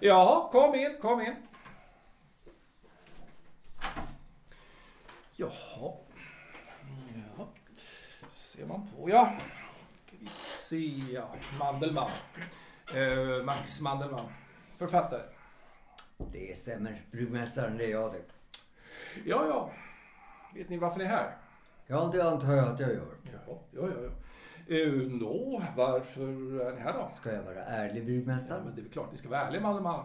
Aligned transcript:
Ja, 0.00 0.48
kom 0.52 0.74
in, 0.74 0.96
kom 1.00 1.20
in. 1.20 1.34
Jaha. 5.36 5.92
Ja. 7.36 7.48
Ser 8.30 8.66
man 8.66 8.88
på, 8.88 9.10
ja. 9.10 9.32
Ska 10.06 10.16
vi 10.20 10.26
se, 10.26 11.04
ja. 11.12 11.28
Mandelmann. 11.58 12.10
Eh, 12.94 13.44
Max 13.44 13.80
Mandelmann. 13.80 14.28
Författare. 14.76 15.22
Det 16.32 16.58
stämmer. 16.58 17.02
Bryggmästaren, 17.10 17.78
det 17.78 17.84
är 17.84 17.90
jag 17.90 18.12
det. 18.12 18.22
Ja, 19.24 19.46
ja. 19.46 19.70
Vet 20.54 20.68
ni 20.68 20.78
varför 20.78 20.98
ni 20.98 21.04
är 21.04 21.08
här? 21.08 21.36
Ja, 21.86 22.10
det 22.12 22.20
antar 22.20 22.52
jag 22.52 22.68
att 22.68 22.80
jag 22.80 22.90
gör. 22.90 23.16
Jaha, 23.32 23.58
ja, 23.70 23.88
ja, 23.88 24.02
ja. 24.02 24.10
Eh, 24.68 24.92
Nå, 24.92 25.62
varför 25.76 26.22
är 26.68 26.74
ni 26.74 26.80
här 26.80 26.92
då? 26.92 27.08
Ska 27.14 27.32
jag 27.32 27.42
vara 27.42 27.64
ärlig 27.64 28.00
Ja, 28.00 28.04
bryggmästare? 28.04 28.62
men 28.64 28.74
det 28.74 28.80
är 28.80 28.82
väl 28.82 28.92
klart 28.92 29.12
ni 29.12 29.18
ska 29.18 29.28
vara 29.28 29.40
ärliga, 29.40 29.60
Mandelmann. 29.62 30.04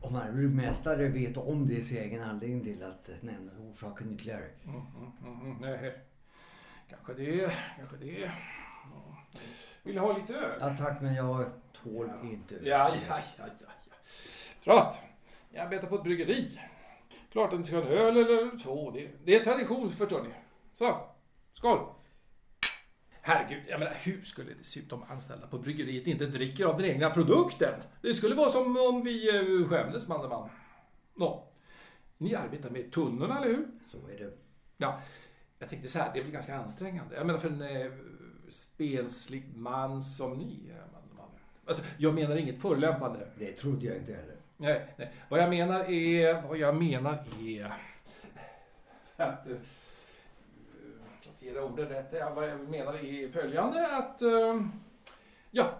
Om 0.00 0.12
man 0.12 0.22
är 0.28 0.32
bryggmästare 0.32 1.08
vet 1.08 1.36
om 1.36 1.68
det 1.68 1.76
är 1.76 1.80
sin 1.80 1.98
egen 1.98 2.22
anledning 2.22 2.60
till 2.64 2.82
att 2.82 3.10
nämna 3.20 3.52
orsaken 3.70 4.14
ytterligare. 4.14 4.44
Mm, 4.64 4.76
mm, 4.76 5.12
mm, 5.24 5.40
mm, 5.40 5.56
nej. 5.60 5.94
Kanske 6.88 7.14
det, 7.14 7.52
kanske 7.78 7.96
det. 7.96 8.20
Ja. 8.20 8.30
Vill 9.82 9.94
ni 9.94 10.00
ha 10.00 10.16
lite 10.18 10.34
öl? 10.34 10.58
Ja, 10.60 10.76
tack, 10.78 11.00
men 11.00 11.14
jag 11.14 11.46
tål 11.84 12.10
inte 12.22 12.54
öl. 12.54 12.66
Ja, 12.66 12.90
ja, 13.08 13.18
ja, 13.18 13.22
ja. 13.38 13.44
ja. 13.60 13.94
Prat. 14.64 15.02
Jag 15.50 15.64
arbetar 15.64 15.88
på 15.88 15.94
ett 15.94 16.02
bryggeri. 16.02 16.60
Klart 17.32 17.52
att 17.52 17.58
ni 17.58 17.64
ska 17.64 17.76
ha 17.76 17.82
en 17.82 17.92
öl 17.92 18.16
eller 18.16 18.58
två. 18.62 18.90
Det, 18.90 19.10
det 19.24 19.36
är 19.36 19.44
tradition, 19.44 19.90
förstår 19.90 20.22
ni. 20.22 20.28
Så, 20.74 20.96
skål! 21.52 21.78
Herregud, 23.22 23.62
jag 23.68 23.78
menar, 23.78 23.94
hur 23.94 24.22
skulle 24.22 24.54
dessutom 24.54 25.02
anställda 25.08 25.46
på 25.46 25.58
bryggeriet 25.58 26.06
inte 26.06 26.26
dricker 26.26 26.64
av 26.64 26.76
den 26.78 26.86
egna 26.86 27.10
produkten? 27.10 27.80
Det 28.02 28.14
skulle 28.14 28.34
vara 28.34 28.50
som 28.50 28.76
om 28.76 29.04
vi 29.04 29.36
eh, 29.36 29.68
skämdes, 29.68 30.08
man 30.08 30.28
man. 30.28 30.48
Nå, 31.14 31.48
ni 32.18 32.34
arbetar 32.34 32.70
med 32.70 32.92
tunnorna, 32.92 33.38
eller 33.38 33.48
hur? 33.48 33.66
Så 33.90 33.98
är 33.98 34.18
det. 34.18 34.32
Ja, 34.76 35.00
jag 35.58 35.68
tänkte 35.68 35.88
så 35.88 35.98
här, 35.98 36.10
det 36.12 36.20
är 36.20 36.22
väl 36.22 36.32
ganska 36.32 36.54
ansträngande. 36.54 37.16
Jag 37.16 37.26
menar 37.26 37.38
för 37.38 37.48
en 37.48 37.62
eh, 37.62 37.92
spenslig 38.50 39.52
man 39.54 40.02
som 40.02 40.38
ni 40.38 40.70
är. 40.70 40.92
Man, 40.92 41.02
man. 41.16 41.28
Alltså, 41.66 41.82
jag 41.98 42.14
menar 42.14 42.36
inget 42.36 42.60
förolämpande. 42.60 43.28
Det 43.38 43.52
trodde 43.52 43.86
jag 43.86 43.96
inte 43.96 44.12
heller. 44.12 44.36
Nej, 44.56 44.94
nej. 44.96 45.12
Vad 45.28 45.40
jag 45.40 45.50
menar 45.50 45.90
är... 45.90 46.42
Vad 46.42 46.58
jag 46.58 46.76
menar 46.76 47.24
är... 47.40 47.72
Att... 49.16 49.48
Placera 51.40 51.64
orden 51.64 51.88
rätt. 51.88 52.14
Vad 52.34 52.48
jag 52.48 52.60
menar 52.68 52.94
är 52.94 53.28
följande 53.28 53.96
att... 53.96 54.22
eh, 54.22 54.60
Ja, 55.50 55.70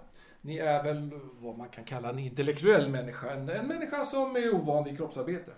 ni 0.41 0.59
är 0.59 0.83
väl 0.83 1.11
vad 1.39 1.59
man 1.59 1.69
kan 1.69 1.85
kalla 1.85 2.11
en 2.11 2.19
intellektuell 2.19 2.89
människa. 2.89 3.31
En, 3.31 3.49
en 3.49 3.67
människa 3.67 4.05
som 4.05 4.37
är 4.37 4.55
ovan 4.55 4.85
vid 4.85 4.97
kroppsarbete. 4.97 5.53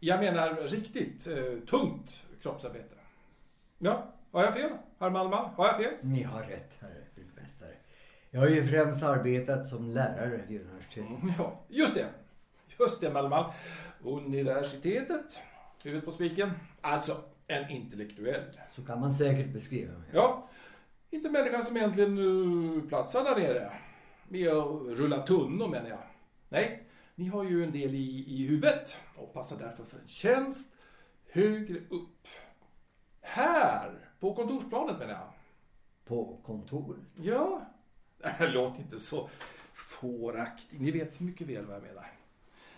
Jag 0.00 0.20
menar 0.20 0.54
riktigt 0.54 1.26
eh, 1.26 1.58
tungt 1.70 2.22
kroppsarbete. 2.42 2.94
Ja, 3.78 4.14
har 4.32 4.44
jag 4.44 4.54
fel? 4.54 4.70
Herr 4.98 5.10
Malmman, 5.10 5.50
har 5.56 5.66
jag 5.66 5.76
fel? 5.76 5.94
Ni 6.00 6.22
har 6.22 6.42
rätt, 6.42 6.76
herr 6.80 7.04
bryggmästare. 7.14 7.74
Jag 8.30 8.40
har 8.40 8.48
ju 8.48 8.66
främst 8.66 9.02
arbetat 9.02 9.66
som 9.68 9.90
lärare 9.90 10.40
vid 10.48 10.60
universitetet. 10.60 11.18
Ja, 11.38 11.60
just 11.68 11.94
det. 11.94 12.06
Just 12.80 13.00
det, 13.00 13.10
Malmman. 13.10 13.52
Universitetet. 14.02 15.38
Huvudet 15.84 16.04
på 16.04 16.12
spiken. 16.12 16.50
Alltså, 16.80 17.16
en 17.52 17.70
intellektuell. 17.70 18.44
Så 18.72 18.84
kan 18.84 19.00
man 19.00 19.14
säkert 19.14 19.52
beskriva 19.52 19.92
mig. 19.92 20.08
Ja, 20.12 20.48
inte 21.10 21.30
människan 21.30 21.62
som 21.62 21.76
egentligen 21.76 22.18
uh, 22.18 22.88
platsar 22.88 23.24
där 23.24 23.36
nere. 23.36 23.72
Med 24.28 24.48
att 24.48 24.98
rulla 24.98 25.22
tunnor 25.22 25.68
menar 25.68 25.88
jag. 25.88 25.98
Nej, 26.48 26.86
ni 27.14 27.26
har 27.26 27.44
ju 27.44 27.64
en 27.64 27.72
del 27.72 27.94
i, 27.94 28.24
i 28.28 28.46
huvudet 28.46 28.98
och 29.16 29.32
passar 29.32 29.56
därför 29.58 29.84
för 29.84 29.98
en 29.98 30.08
tjänst 30.08 30.72
högre 31.30 31.78
upp. 31.90 32.28
Här, 33.20 33.90
på 34.20 34.34
kontorsplanet 34.34 34.98
menar 34.98 35.12
jag. 35.12 35.32
På 36.04 36.40
kontor. 36.44 36.96
Ja, 37.14 37.66
låt 38.40 38.78
inte 38.78 39.00
så 39.00 39.28
fåraktig. 39.74 40.80
Ni 40.80 40.90
vet 40.90 41.20
mycket 41.20 41.46
väl 41.46 41.66
vad 41.66 41.76
jag 41.76 41.82
menar. 41.82 42.12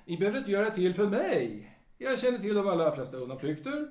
Ni 0.04 0.16
behöver 0.16 0.38
inte 0.38 0.50
göra 0.50 0.71
till 0.71 0.94
för 0.94 1.06
mig. 1.06 1.71
Jag 1.98 2.19
känner 2.19 2.38
till 2.38 2.54
de 2.54 2.69
allra 2.69 2.93
flesta 2.93 3.16
undanflykter 3.16 3.88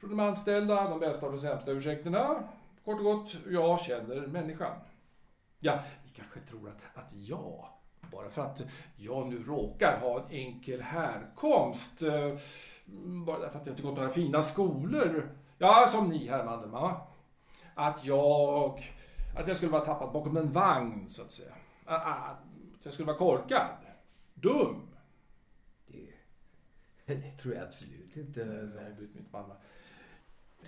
från 0.00 0.10
de 0.10 0.20
anställda, 0.20 0.88
de 0.88 1.00
bästa 1.00 1.26
och 1.26 1.32
de 1.32 1.38
sämsta 1.38 1.70
ursäkterna. 1.70 2.48
Kort 2.84 2.98
och 2.98 3.04
gott, 3.04 3.36
jag 3.50 3.80
känner 3.80 4.26
människan. 4.26 4.72
Ja, 5.58 5.78
ni 6.04 6.10
kanske 6.10 6.40
tror 6.40 6.68
att, 6.68 6.98
att 6.98 7.12
jag, 7.12 7.66
bara 8.12 8.30
för 8.30 8.42
att 8.42 8.62
jag 8.96 9.28
nu 9.28 9.44
råkar 9.44 10.00
ha 10.00 10.20
en 10.20 10.30
enkel 10.30 10.80
härkomst, 10.80 12.02
eh, 12.02 12.34
bara 13.26 13.38
därför 13.38 13.58
att 13.58 13.66
jag 13.66 13.72
inte 13.72 13.82
gått 13.82 13.96
några 13.96 14.10
fina 14.10 14.42
skolor, 14.42 15.36
ja, 15.58 15.86
som 15.88 16.08
ni, 16.08 16.28
herr 16.28 16.44
Mandelmann, 16.44 16.96
att 17.74 18.04
jag, 18.04 18.80
att 19.38 19.48
jag 19.48 19.56
skulle 19.56 19.72
vara 19.72 19.84
tappad 19.84 20.12
bakom 20.12 20.36
en 20.36 20.52
vagn, 20.52 21.10
så 21.10 21.22
att 21.22 21.32
säga. 21.32 21.54
Att 21.84 22.38
jag 22.82 22.92
skulle 22.92 23.06
vara 23.06 23.18
korkad. 23.18 23.76
Dum. 24.34 24.90
Det, 25.86 27.14
det 27.14 27.30
tror 27.30 27.54
jag 27.54 27.62
absolut 27.62 28.16
inte. 28.16 28.44
Väldigt 28.44 29.14
mitt 29.14 29.32
Malmö. 29.32 29.54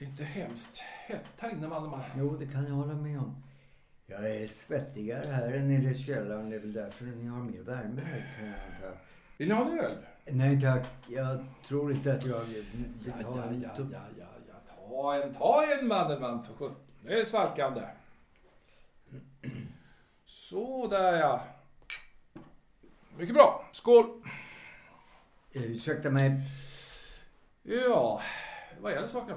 Det 0.02 0.06
är 0.06 0.10
inte 0.10 0.24
hemskt 0.24 0.78
hett 0.78 1.40
här 1.40 1.50
inne, 1.50 1.68
Malmö. 1.68 1.98
Jo, 2.16 2.36
det 2.36 2.46
kan 2.46 2.64
jag 2.66 2.74
hålla 2.74 2.94
med 2.94 3.18
om. 3.18 3.42
Jag 4.06 4.30
är 4.30 4.46
svettigare 4.46 5.32
här 5.32 5.52
än 5.52 5.68
nere 5.68 5.90
i 5.90 5.94
källaren. 5.94 6.50
Det 6.50 6.56
är 6.56 6.60
väl 6.60 6.72
därför 6.72 7.04
ni 7.04 7.26
har 7.26 7.42
mer 7.42 7.60
värme 7.60 8.00
här, 8.00 8.32
tror 8.36 8.48
jag, 8.48 8.56
antar 8.70 8.86
jag. 8.86 8.94
Vill 9.38 9.48
ni 9.48 9.54
ha 9.54 9.70
en 9.70 9.78
öl? 9.78 9.96
Nej 10.24 10.60
tack, 10.60 10.86
jag 11.08 11.44
tror 11.68 11.92
inte 11.92 12.12
att 12.14 12.24
jag 12.26 12.41
vill 12.41 12.84
Ja, 13.06 13.12
ha 13.28 13.36
ja, 13.36 13.44
en 13.44 13.62
ja, 13.62 13.68
ja, 13.76 14.00
ja, 14.18 14.26
ja. 14.48 14.54
Ta 14.88 15.22
en, 15.22 15.34
ta 15.34 15.66
en 15.66 15.88
Mandelmann 15.88 16.44
för 16.44 16.54
sjutton. 16.54 16.76
Det 17.02 17.20
är 17.20 17.24
svalkande. 17.24 17.82
Så 20.26 20.86
där 20.88 21.12
ja. 21.12 21.44
Mycket 23.18 23.34
bra. 23.34 23.68
Skål! 23.72 24.04
Eh, 25.52 25.62
Ursäkta 25.62 26.10
mig, 26.10 26.41
Ja, 27.62 28.22
vad 28.80 28.92
gäller 28.92 29.08
saken? 29.08 29.36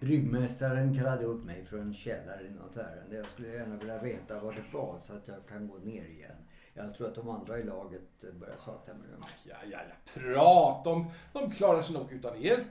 Bryggmästaren 0.00 0.98
kallade 0.98 1.24
upp 1.24 1.44
mig 1.44 1.64
från 1.64 1.80
en 1.80 1.94
källare 1.94 2.46
i 2.46 2.50
något 2.50 2.76
ärende. 2.76 3.16
Jag 3.16 3.26
skulle 3.26 3.48
gärna 3.48 3.76
vilja 3.76 3.98
veta 3.98 4.40
vad 4.40 4.54
det 4.54 4.64
var 4.72 4.98
så 4.98 5.12
att 5.12 5.28
jag 5.28 5.46
kan 5.48 5.68
gå 5.68 5.78
ner 5.78 6.04
igen. 6.04 6.36
Jag 6.74 6.94
tror 6.94 7.08
att 7.08 7.14
de 7.14 7.28
andra 7.28 7.58
i 7.58 7.62
laget 7.62 8.40
börjar 8.40 8.56
sakna 8.56 8.94
mig. 8.94 9.08
Ja, 9.44 9.56
ja, 9.70 9.78
ja. 9.88 10.20
Prat. 10.20 10.84
De, 10.84 11.10
de 11.32 11.50
klarar 11.50 11.82
sig 11.82 11.94
nog 11.94 12.12
utan 12.12 12.36
er. 12.36 12.64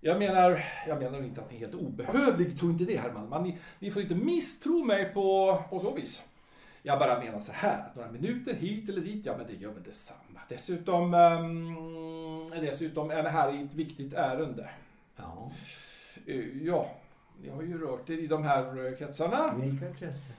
Jag 0.00 0.18
menar, 0.18 0.64
jag 0.86 0.98
menar 0.98 1.22
inte 1.22 1.40
att 1.40 1.50
ni 1.50 1.56
är 1.56 1.60
helt 1.60 1.74
obehövlig. 1.74 2.58
Tro 2.58 2.70
inte 2.70 2.84
det, 2.84 2.96
herr 2.96 3.12
Malmman. 3.12 3.42
Ni, 3.42 3.58
ni 3.78 3.90
får 3.90 4.02
inte 4.02 4.14
misstro 4.14 4.84
mig 4.84 5.04
på, 5.14 5.58
på 5.70 5.78
så 5.78 5.94
vis. 5.94 6.28
Jag 6.82 6.98
bara 6.98 7.20
menar 7.20 7.40
så 7.40 7.52
här, 7.52 7.86
att 7.86 7.96
några 7.96 8.10
minuter 8.10 8.54
hit 8.54 8.88
eller 8.88 9.00
dit, 9.00 9.26
ja 9.26 9.36
men 9.36 9.46
det 9.46 9.52
gör 9.52 9.72
väl 9.72 9.82
detsamma. 9.82 10.40
Dessutom, 10.48 11.14
um, 11.14 12.46
dessutom 12.60 13.10
är 13.10 13.22
det 13.22 13.28
här 13.28 13.54
i 13.54 13.64
ett 13.64 13.74
viktigt 13.74 14.12
ärende. 14.12 14.70
Ja, 15.16 15.50
ja, 16.36 16.90
ni 17.40 17.48
har 17.48 17.62
ju 17.62 17.78
rört 17.78 18.10
er 18.10 18.18
i 18.18 18.26
de 18.26 18.44
här 18.44 18.86
eh, 18.86 18.96
kretsarna. 18.96 19.54
vilka 19.54 19.94
kretsar? 19.94 20.34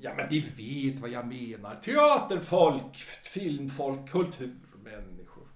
Ja, 0.00 0.14
men 0.16 0.26
ni 0.30 0.40
vet 0.40 1.00
vad 1.00 1.10
jag 1.10 1.26
menar. 1.26 1.74
Teaterfolk, 1.74 2.96
filmfolk, 3.24 4.08
kulturmänniskor. 4.08 5.48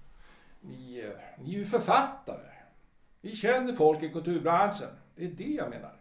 Ni, 0.61 0.99
eh, 0.99 1.43
ni 1.43 1.55
är 1.55 1.59
ju 1.59 1.65
författare. 1.65 2.51
Ni 3.21 3.35
känner 3.35 3.73
folk 3.73 4.03
i 4.03 4.09
kulturbranschen. 4.09 4.89
Det 5.15 5.25
är 5.25 5.31
det 5.31 5.43
jag 5.43 5.69
menar. 5.69 5.95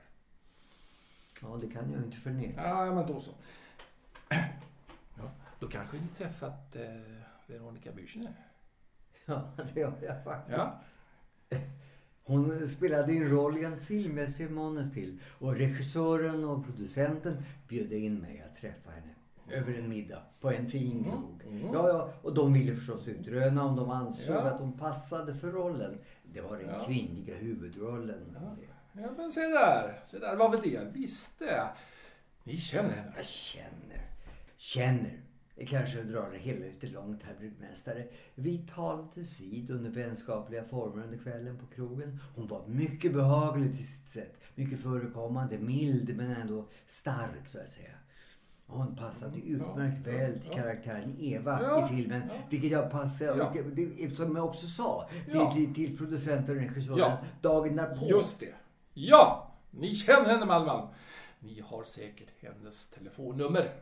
Ja, 1.43 1.59
det 1.61 1.69
kan 1.71 1.93
jag 1.93 2.03
inte 2.03 2.17
förneka. 2.17 2.69
Ja, 2.69 2.95
men 2.95 3.07
då 3.07 3.21
så. 3.21 3.31
Ja, 5.19 5.31
då 5.59 5.69
kanske 5.69 5.97
ni 5.97 6.07
träffat 6.19 6.77
eh, 6.77 6.83
Veronica 7.47 7.91
Büchner? 7.93 8.33
Ja, 9.25 9.51
det 9.75 9.83
har 9.83 9.99
jag 10.03 10.25
faktiskt. 10.25 10.59
Ja. 10.59 10.81
Hon 12.27 12.69
spelade 12.69 13.13
en 13.13 13.29
roll 13.31 13.59
i 13.59 13.65
en 13.65 13.81
film 13.81 14.19
jag 14.19 14.31
skrev 14.31 14.51
manus 14.51 14.93
till. 14.93 15.19
Och 15.39 15.55
regissören 15.55 16.45
och 16.45 16.65
producenten 16.67 17.37
bjöd 17.69 17.93
in 17.93 18.19
mig 18.21 18.43
att 18.47 18.57
träffa 18.57 18.91
henne. 18.91 19.15
Över 19.51 19.75
en 19.75 19.89
middag. 19.89 20.23
På 20.41 20.51
en 20.51 20.69
fin 20.69 21.05
krog. 21.05 21.41
Mm. 21.49 21.73
Ja, 21.75 21.89
ja, 21.89 22.13
och 22.23 22.35
de 22.35 22.53
ville 22.53 22.75
förstås 22.77 23.09
utröna 23.09 23.65
om 23.65 23.77
de 23.77 23.91
ansåg 23.91 24.37
Ja. 24.37 24.41
att 24.41 24.61
hon 24.61 24.79
passade 24.79 25.35
för 25.35 25.53
rollen. 25.53 25.99
Det 26.33 26.41
var 26.41 26.57
den 26.57 26.67
Ja. 26.69 26.85
kvinnliga 26.87 27.37
huvudrollen. 27.37 28.37
ja, 28.93 29.11
men 29.17 29.33
se 29.33 29.41
där. 29.41 30.01
Se 30.05 30.19
där, 30.19 30.37
vad 30.37 30.53
var 30.53 30.63
det 30.63 30.69
jag 30.71 30.85
visste? 30.85 31.69
Ni 32.45 32.57
känner 32.57 32.91
henne? 32.91 33.13
Jag 33.17 33.25
känner. 33.27 34.07
Känner. 34.57 35.21
Kanske 35.67 36.03
drar 36.03 36.31
det 36.33 36.39
hela 36.39 36.65
lite 36.67 36.87
långt, 36.87 37.23
herr 37.23 37.35
bryggmästare. 37.39 38.07
Vi 38.35 38.59
talades 38.75 39.41
vid 39.41 39.71
under 39.71 39.91
vänskapliga 39.91 40.65
former 40.65 41.03
under 41.05 41.19
kvällen 41.19 41.59
på 41.59 41.67
krogen. 41.67 42.21
Hon 42.37 42.47
var 42.47 42.67
mycket 42.67 43.13
behaglig 43.13 43.77
till 43.77 43.87
sitt 43.89 44.09
sätt. 44.09 44.41
Mycket 44.55 44.79
förekommande, 44.83 45.59
mild 45.59 46.17
men 46.17 46.31
ändå 46.31 46.65
stark 46.87 47.49
så 47.49 47.59
att 47.59 47.69
säga. 47.69 47.89
Hon 48.67 48.97
passade 48.97 49.39
utmärkt 49.39 50.01
Ja, 50.07 50.13
väl 50.13 50.41
till 50.41 50.51
karaktären 50.51 51.17
Eva 51.21 51.63
Ja, 51.63 51.85
i 51.85 51.97
filmen. 51.97 52.23
ja. 52.29 52.35
Vilket 52.51 52.71
jag 52.71 52.91
passade, 52.91 53.37
Ja. 53.55 53.63
det, 53.75 54.17
som 54.17 54.37
jag 54.37 54.45
också 54.45 54.67
sa, 54.67 55.09
till, 55.31 55.47
till, 55.67 55.75
till 55.75 55.97
producenten 55.99 56.57
och 56.57 56.63
regissören 56.63 56.99
Ja. 56.99 57.19
dagen 57.41 57.77
därpå. 57.77 58.07
Just 58.09 58.41
det. 58.41 58.55
Ja, 58.95 59.53
ni 59.71 59.95
känner 59.95 60.31
henne 60.31 60.47
Malman. 60.47 60.89
Ni 61.41 61.61
har 61.61 61.85
säkert 61.85 62.29
hennes 62.41 62.87
telefonnummer. 62.87 63.73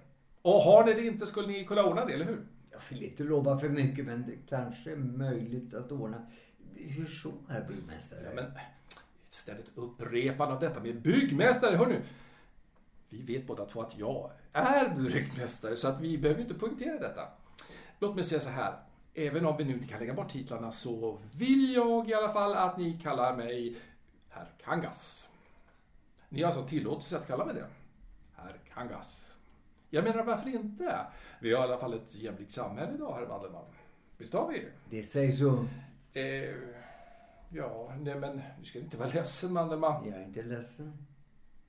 Och 0.42 0.60
har 0.60 0.84
ni 0.84 0.94
det 0.94 1.06
inte 1.06 1.26
skulle 1.26 1.48
ni 1.48 1.64
kunna 1.64 1.84
ordna 1.84 2.04
det, 2.04 2.12
eller 2.12 2.24
hur? 2.24 2.46
Jag 2.70 2.80
vill 2.88 3.02
inte 3.02 3.22
lova 3.22 3.58
för 3.58 3.68
mycket, 3.68 4.04
men 4.04 4.26
det 4.26 4.36
kanske 4.48 4.92
är 4.92 4.96
möjligt 4.96 5.74
att 5.74 5.92
ordna. 5.92 6.26
Hur 6.74 7.06
så, 7.06 7.32
herr 7.48 7.68
byggmästare? 7.68 8.20
Ja, 8.24 8.30
men 8.34 8.44
istället 9.30 9.66
upprepande 9.74 10.54
av 10.54 10.60
detta 10.60 10.80
med 10.80 11.02
byggmästare, 11.02 11.76
hör 11.76 11.86
nu. 11.86 12.02
Vi 13.08 13.22
vet 13.22 13.46
båda 13.46 13.64
två 13.64 13.80
att 13.80 13.98
jag 13.98 14.30
är 14.52 14.94
byggmästare, 14.94 15.76
så 15.76 15.88
att 15.88 16.00
vi 16.00 16.18
behöver 16.18 16.40
inte 16.40 16.54
poängtera 16.54 16.98
detta. 16.98 17.28
Låt 17.98 18.14
mig 18.14 18.24
säga 18.24 18.40
så 18.40 18.50
här. 18.50 18.74
Även 19.14 19.46
om 19.46 19.56
vi 19.56 19.64
nu 19.64 19.72
inte 19.72 19.86
kan 19.86 20.00
lägga 20.00 20.14
bort 20.14 20.28
titlarna 20.28 20.72
så 20.72 21.18
vill 21.34 21.74
jag 21.74 22.10
i 22.10 22.14
alla 22.14 22.32
fall 22.32 22.54
att 22.54 22.78
ni 22.78 22.98
kallar 23.02 23.36
mig 23.36 23.76
Herr 24.28 24.48
Kangas. 24.64 25.32
Ni 26.28 26.42
har 26.42 26.46
alltså 26.46 26.66
tillåtelse 26.66 27.18
att 27.18 27.26
kalla 27.26 27.44
mig 27.44 27.54
det. 27.54 27.66
Herr 28.36 28.60
Kangas. 28.74 29.31
Jag 29.94 30.04
menar, 30.04 30.24
varför 30.24 30.48
inte? 30.48 31.06
Vi 31.40 31.52
har 31.54 31.60
i 31.60 31.64
alla 31.68 31.78
fall 31.78 31.94
ett 31.94 32.14
jämlikt 32.14 32.52
samhälle 32.52 32.94
idag, 32.94 33.14
herr 33.14 33.26
Wallerman. 33.26 33.64
Visst 34.18 34.32
har 34.32 34.48
vi? 34.52 34.66
Det 34.90 35.02
sägs 35.02 35.38
så. 35.38 35.66
Eh, 36.12 36.54
ja, 37.50 37.92
nej 38.00 38.14
men 38.14 38.40
du 38.58 38.64
ska 38.64 38.78
inte 38.78 38.96
vara 38.96 39.08
ledsen 39.08 39.52
Mandelmann. 39.52 40.06
Jag 40.08 40.18
är 40.18 40.24
inte 40.24 40.42
ledsen. 40.42 41.06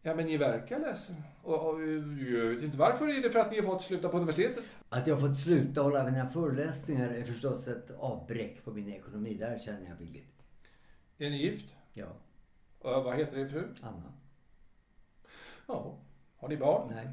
Ja, 0.02 0.16
men 0.16 0.26
ni 0.26 0.38
verkar 0.38 0.80
ledsen. 0.80 1.16
Och, 1.44 1.70
och 1.70 1.82
jag 1.82 2.46
vet 2.46 2.64
inte 2.64 2.78
varför. 2.78 3.08
Är 3.08 3.22
det 3.22 3.30
för 3.30 3.40
att 3.40 3.52
ni 3.52 3.60
har 3.60 3.66
fått 3.66 3.82
sluta 3.82 4.10
på 4.10 4.18
universitetet? 4.18 4.78
Att 4.90 5.08
jag 5.08 5.20
fått 5.20 5.40
sluta 5.40 5.82
hålla 5.82 6.04
mina 6.04 6.30
föreläsningar 6.30 7.10
är 7.10 7.24
förstås 7.24 7.68
ett 7.68 7.92
avbräck 7.92 8.64
på 8.64 8.72
min 8.72 8.90
ekonomi. 8.94 9.34
Där 9.34 9.60
känner 9.60 9.90
jag 9.90 9.96
villigt. 9.96 10.44
Är 11.18 11.30
ni 11.30 11.38
gift? 11.38 11.76
Ja, 11.94 12.08
Och 12.80 13.04
vad 13.04 13.18
heter 13.18 13.38
er 13.38 13.48
fru? 13.48 13.68
Anna. 13.82 14.14
Ja. 15.68 15.98
Har 16.38 16.48
ni 16.50 16.58
barn? 16.58 16.92
Nej, 16.96 17.08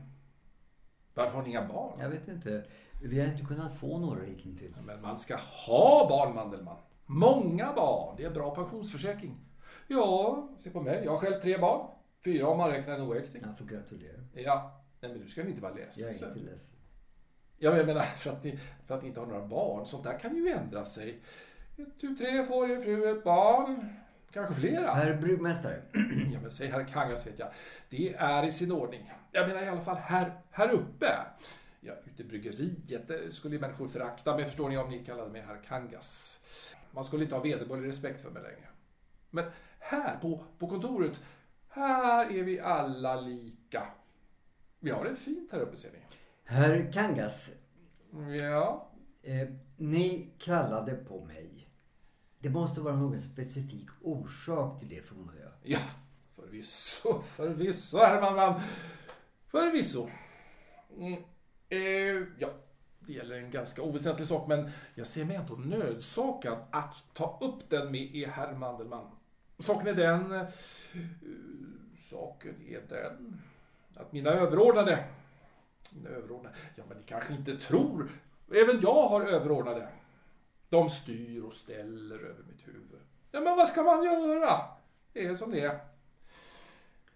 Varför 1.15 1.35
har 1.35 1.43
ni 1.43 1.49
inga 1.51 1.69
barn? 1.69 2.01
jag 2.01 2.09
vet 2.09 2.29
inte. 2.29 2.65
Vi 3.03 3.21
har 3.21 3.27
inte 3.27 3.45
kunnat 3.45 3.75
få 3.77 3.99
några 3.99 4.21
Ja, 4.21 4.25
hittills. 4.37 4.87
Men 4.87 5.03
man 5.03 5.19
ska 5.19 5.37
ha 5.67 6.09
barn, 6.09 6.35
Mandelmann. 6.35 6.77
Många 7.07 7.73
barn. 7.73 8.15
Det 8.17 8.23
är 8.23 8.27
en 8.27 8.35
bra 8.35 8.55
pensionsförsäkring. 8.55 9.37
Ja, 9.87 10.49
se 10.59 10.71
på 10.71 10.81
mig. 10.81 11.03
Jag 11.05 11.11
har 11.13 11.19
själv 11.19 11.41
tre 11.41 11.59
barn. 11.59 11.87
Fyra 12.25 12.49
om 12.49 12.59
man 12.59 12.71
räknar 12.71 12.95
en 12.95 13.01
oäkting. 13.03 13.43
Jag 13.47 13.59
får 13.59 13.65
gratulera. 13.65 14.17
Ja, 14.35 14.83
nej 15.01 15.13
men 15.13 15.21
du 15.21 15.29
ska 15.29 15.47
inte 15.49 15.61
vara 15.61 15.73
Jag 15.73 15.81
är 15.81 15.85
ledsen. 15.87 16.29
inte 16.29 16.51
ledsen. 16.51 16.77
Ja, 17.59 17.71
men 17.71 17.79
jag 17.79 17.87
menar 17.87 18.01
för 18.03 18.31
att, 18.31 18.45
ni, 18.45 18.59
för 18.87 18.95
att 18.95 19.03
ni 19.03 19.09
inte 19.09 19.21
har 19.21 19.27
några 19.27 19.47
barn. 19.47 19.87
Sånt 19.87 20.05
där 20.05 20.19
kan 20.19 20.37
ju 20.37 20.49
ändra 20.49 20.85
sig. 20.85 21.23
Ett, 21.79 22.01
tu, 22.01 22.17
tre 22.17 22.45
får 22.47 22.71
er 22.71 22.81
fru 22.81 23.11
ett 23.19 23.25
barn. 23.25 23.95
Kanske 24.33 24.55
flera. 24.55 24.95
Herr 24.95 25.17
bryggmästare. 25.17 25.83
Ja, 26.33 26.41
men 26.41 26.51
säg 26.51 26.69
herr 26.69 26.85
Kangas 26.85 27.27
vet 27.27 27.39
jag. 27.39 27.49
Det 27.89 28.15
är 28.15 28.47
i 28.47 28.53
sin 28.53 28.73
ordning. 28.73 29.13
Jag 29.33 29.49
menar 29.49 29.63
i 29.63 29.69
alla 29.69 29.81
fall 29.81 29.97
här, 29.97 30.33
här 30.51 30.71
uppe. 30.71 31.07
Ja, 31.81 31.93
ute 32.07 32.23
i 32.23 32.25
bryggeriet 32.25 33.09
det 33.09 33.35
skulle 33.35 33.55
ju 33.55 33.61
människor 33.61 33.89
förakta 33.89 34.37
mig, 34.37 34.45
förstår 34.45 34.69
ni, 34.69 34.79
om 34.79 34.91
ni 34.91 35.05
kallade 35.05 35.31
mig 35.31 35.43
herr 35.43 35.61
Kangas. 35.69 36.41
Man 36.91 37.05
skulle 37.05 37.23
inte 37.25 37.35
ha 37.35 37.43
vederbörlig 37.43 37.89
respekt 37.89 38.21
för 38.21 38.31
mig 38.31 38.43
längre. 38.43 38.69
Men 39.31 39.45
här 39.79 40.17
på, 40.17 40.45
på 40.59 40.69
kontoret, 40.69 41.21
här 41.69 42.33
är 42.33 42.43
vi 42.43 42.61
alla 42.61 43.21
lika. 43.21 43.87
Vi 44.81 44.91
har 44.91 45.05
det 45.05 45.17
fint 45.17 45.53
här 45.53 45.61
uppe 45.61 45.77
ser 45.77 45.93
ni. 45.93 45.99
Herr 46.45 46.93
Kangas. 46.93 47.51
Ja, 48.41 48.91
Eh, 49.23 49.49
ni 49.77 50.31
kallade 50.39 50.95
på 50.95 51.25
mig. 51.25 51.50
Det 52.43 52.51
måste 52.51 52.81
vara 52.81 52.97
någon 52.97 53.21
specifik 53.21 53.89
orsak 54.03 54.79
till 54.79 54.89
det 54.89 55.07
förmodar 55.07 55.35
jag. 55.43 55.53
Ja, 55.63 55.79
förvisso, 56.37 57.23
förvisso, 57.23 57.99
Hermanman. 57.99 58.61
Förvisso. 59.47 60.09
Mm, 60.97 61.13
eh, 61.69 62.27
ja, 62.39 62.51
det 63.01 63.13
gäller 63.13 63.37
en 63.37 63.51
ganska 63.51 63.83
oväsentlig 63.83 64.27
sak, 64.27 64.49
men 64.49 64.71
jag 64.95 65.07
ser 65.07 65.25
mig 65.25 65.37
ändå 65.37 65.55
nödsakad 65.55 66.59
att 66.71 67.05
ta 67.15 67.39
upp 67.41 67.71
den 67.71 67.91
med 67.93 68.15
er, 68.17 68.29
herr 68.29 68.55
Mandelmann. 68.55 69.11
Saken 69.59 69.87
är 69.87 69.95
den... 69.95 70.33
eh, 70.33 70.47
saken 71.99 72.55
är 72.69 72.81
den... 72.89 73.41
Att 73.97 74.13
mina 74.13 74.31
överordnade... 74.31 75.05
Mina 75.93 76.11
överordnade... 76.11 76.57
Ja, 76.77 76.85
men 76.89 76.99
ni 76.99 77.03
kanske 77.07 77.35
inte 77.35 77.57
tror... 77.57 78.11
Även 78.55 78.81
jag 78.81 79.09
har 79.09 79.23
överordnade. 79.23 79.89
De 80.71 80.89
styr 80.91 81.43
och 81.43 81.55
ställer 81.55 82.19
över 82.19 82.43
mitt 82.43 82.69
huvud. 82.69 83.01
Ja, 83.31 83.41
men 83.41 83.57
vad 83.57 83.69
ska 83.69 83.83
man 83.83 84.05
göra? 84.05 84.61
Det 85.13 85.27
är 85.27 85.35
som 85.35 85.51
det 85.51 85.61
är. 85.61 85.81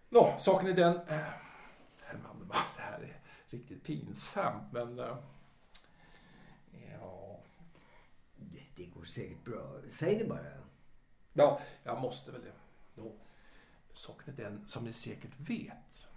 Nå, 0.09 0.35
saken 0.39 0.69
är 0.69 0.73
den... 0.73 1.01
Herr 2.03 2.19
Mandelmann, 2.23 2.63
det 2.77 2.83
här 2.83 3.01
är 3.01 3.21
riktigt 3.51 3.85
pinsamt, 3.85 4.73
men... 4.73 4.99
eh, 4.99 5.17
Ja... 7.01 7.39
Det, 8.37 8.63
det 8.77 8.85
går 8.85 9.05
säkert 9.05 9.45
bra. 9.45 9.77
Säg 9.89 10.19
det 10.19 10.25
bara. 10.25 10.41
Ja, 11.33 11.61
jag 11.85 12.01
måste 12.01 12.31
väl 12.33 12.41
det. 12.43 12.53
Nå, 13.03 13.13
saken 13.93 14.35
är 14.35 14.43
den, 14.45 14.69
som 14.69 14.85
ni 14.85 14.93
säkert 14.93 15.33
vet, 15.39 16.09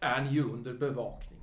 är 0.00 0.20
ni 0.22 0.30
ju 0.30 0.44
under 0.44 0.74
bevakning. 0.74 1.40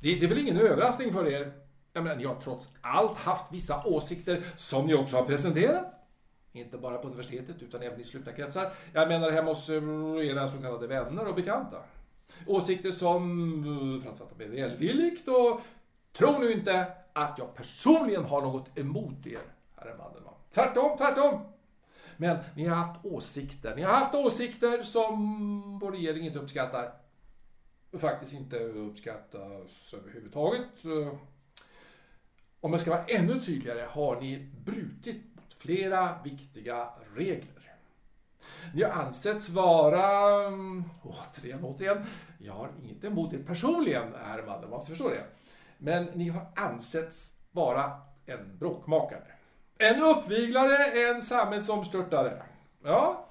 Det, 0.00 0.14
det 0.14 0.26
är 0.26 0.28
väl 0.28 0.38
ingen 0.38 0.56
överraskning 0.56 1.12
för 1.12 1.28
er? 1.28 1.65
Jag 1.96 2.02
menar, 2.02 2.16
ni 2.16 2.24
har 2.24 2.34
trots 2.34 2.68
allt 2.80 3.18
haft 3.18 3.52
vissa 3.52 3.84
åsikter 3.84 4.42
som 4.56 4.86
ni 4.86 4.94
också 4.94 5.16
har 5.16 5.24
presenterat. 5.24 5.94
Inte 6.52 6.78
bara 6.78 6.98
på 6.98 7.08
universitetet, 7.08 7.62
utan 7.62 7.82
även 7.82 8.00
i 8.00 8.04
slutna 8.04 8.32
kretsar. 8.32 8.72
Jag 8.92 9.08
menar 9.08 9.30
hemma 9.30 9.48
hos 9.48 9.68
eh, 9.68 9.82
era 10.26 10.48
så 10.48 10.58
kallade 10.58 10.86
vänner 10.86 11.26
och 11.26 11.34
bekanta. 11.34 11.76
Åsikter 12.46 12.90
som, 12.90 13.50
eh, 13.64 14.04
för 14.04 14.12
att 14.12 14.18
fatta 14.18 14.34
mig 14.34 14.48
välvilligt, 14.48 15.28
och 15.28 15.60
tro 16.12 16.38
nu 16.38 16.52
inte 16.52 16.86
att 17.12 17.38
jag 17.38 17.54
personligen 17.54 18.24
har 18.24 18.42
något 18.42 18.78
emot 18.78 19.26
er, 19.26 19.38
herre 19.76 19.96
Mandelmann. 19.98 20.34
Tvärtom, 20.54 20.98
tvärtom! 20.98 21.40
Men 22.16 22.38
ni 22.56 22.66
har 22.66 22.76
haft 22.76 23.04
åsikter. 23.04 23.76
Ni 23.76 23.82
har 23.82 23.92
haft 23.92 24.14
åsikter 24.14 24.82
som 24.82 25.78
vår 25.78 25.92
regering 25.92 26.26
inte 26.26 26.38
uppskattar. 26.38 26.92
Faktiskt 27.98 28.32
inte 28.32 28.58
uppskattas 28.58 29.94
överhuvudtaget. 29.94 30.84
Eh, 30.84 31.18
om 32.66 32.72
jag 32.72 32.80
ska 32.80 32.90
vara 32.90 33.04
ännu 33.04 33.40
tydligare 33.40 33.86
har 33.90 34.20
ni 34.20 34.48
brutit 34.64 35.22
mot 35.34 35.52
flera 35.52 36.22
viktiga 36.24 36.88
regler. 37.14 37.72
Ni 38.74 38.82
har 38.82 38.90
ansetts 38.90 39.48
vara, 39.50 40.46
mm, 40.46 40.84
återigen, 41.02 41.64
återigen, 41.64 42.06
jag 42.38 42.52
har 42.52 42.70
inget 42.82 43.04
emot 43.04 43.32
er 43.32 43.38
personligen, 43.38 44.14
herr 44.24 44.42
man, 44.46 44.70
måste 44.70 44.90
förstå 44.90 45.08
det. 45.08 45.24
Men 45.78 46.04
ni 46.04 46.28
har 46.28 46.46
ansetts 46.56 47.36
vara 47.50 48.00
en 48.26 48.58
bråkmakare. 48.58 49.32
En 49.78 50.02
uppviglare, 50.02 51.08
en 51.08 51.22
samhällsomstörtare. 51.22 52.42
Ja, 52.84 53.28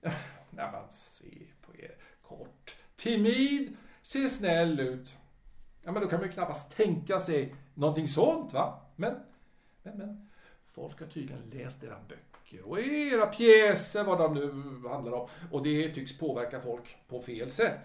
när 0.50 0.72
man 0.72 0.90
ser 0.90 1.46
på 1.66 1.76
er 1.76 1.94
kort, 2.22 2.76
timid, 2.96 3.76
ser 4.02 4.28
snäll 4.28 4.80
ut. 4.80 5.16
Ja, 5.84 5.92
men 5.92 6.02
då 6.02 6.08
kan 6.08 6.18
man 6.18 6.28
ju 6.28 6.32
knappast 6.32 6.76
tänka 6.76 7.18
sig 7.18 7.54
någonting 7.76 8.08
sånt, 8.08 8.52
va? 8.52 8.80
Men, 8.96 9.14
men, 9.82 9.98
men. 9.98 10.28
Folk 10.72 11.00
har 11.00 11.06
tydligen 11.06 11.50
läst 11.52 11.82
era 11.84 11.96
böcker 12.08 12.68
och 12.68 12.80
era 12.80 13.26
pjäser, 13.26 14.04
vad 14.04 14.18
de 14.18 14.34
nu 14.34 14.88
handlar 14.88 15.12
om. 15.12 15.28
Och 15.50 15.62
det 15.62 15.88
tycks 15.94 16.18
påverka 16.18 16.60
folk 16.60 16.96
på 17.08 17.20
fel 17.22 17.50
sätt. 17.50 17.80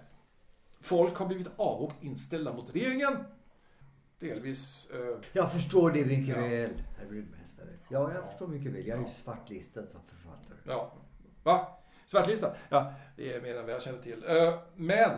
Folk 0.81 1.15
har 1.17 1.25
blivit 1.25 1.49
avvokt 1.55 2.03
inställda 2.03 2.53
mot 2.53 2.75
regeringen. 2.75 3.17
Delvis... 4.19 4.89
Eh, 4.93 5.17
Jag 5.33 5.51
förstår 5.51 5.91
det 5.91 6.05
mycket 6.05 6.35
Ja. 6.35 6.41
väl, 6.41 6.83
herr 6.99 7.05
bryggmästare. 7.09 7.67
Ja, 7.89 8.13
jag 8.13 8.25
förstår 8.25 8.47
mycket 8.47 8.71
väl. 8.71 8.87
Jag 8.87 8.97
är 8.97 9.01
ju 9.03 9.09
svartlistad 9.09 9.87
som 9.87 10.01
författare. 10.07 10.57
Ja. 10.65 10.91
Va? 11.43 11.67
Svartlistad? 12.05 12.55
Ja, 12.69 12.93
det 13.15 13.33
är 13.33 13.41
mer 13.41 13.55
än 13.57 13.65
vad 13.65 13.73
jag 13.73 13.81
känner 13.81 13.99
till. 14.01 14.23
Eh, 14.27 14.59
Men, 14.75 15.11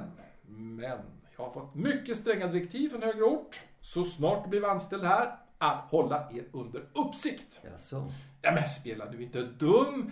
men, 0.47 0.99
jag 1.37 1.43
har 1.43 1.51
fått 1.51 1.75
mycket 1.75 2.17
stränga 2.17 2.47
direktiv 2.47 2.89
från 2.89 3.01
högre 3.03 3.23
ort, 3.23 3.61
så 3.83 4.03
snart 4.03 4.43
du 4.43 4.49
blev 4.49 4.65
anställd 4.65 5.03
här, 5.03 5.37
att 5.57 5.91
hålla 5.91 6.31
er 6.31 6.45
under 6.51 6.85
uppsikt. 6.93 7.61
Jaså? 7.63 8.11
Ja, 8.41 8.51
men 8.51 8.67
spela 8.67 9.05
nu 9.05 9.23
inte 9.23 9.41
dum. 9.41 10.11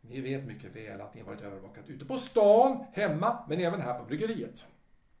Ni 0.00 0.20
vet 0.20 0.44
mycket 0.44 0.76
väl 0.76 1.00
att 1.00 1.14
ni 1.14 1.20
har 1.20 1.28
varit 1.28 1.40
övervakad 1.40 1.88
ute 1.88 2.04
på 2.04 2.18
stan, 2.18 2.84
hemma, 2.92 3.44
men 3.48 3.60
även 3.60 3.80
här 3.80 3.98
på 3.98 4.04
bryggeriet. 4.04 4.66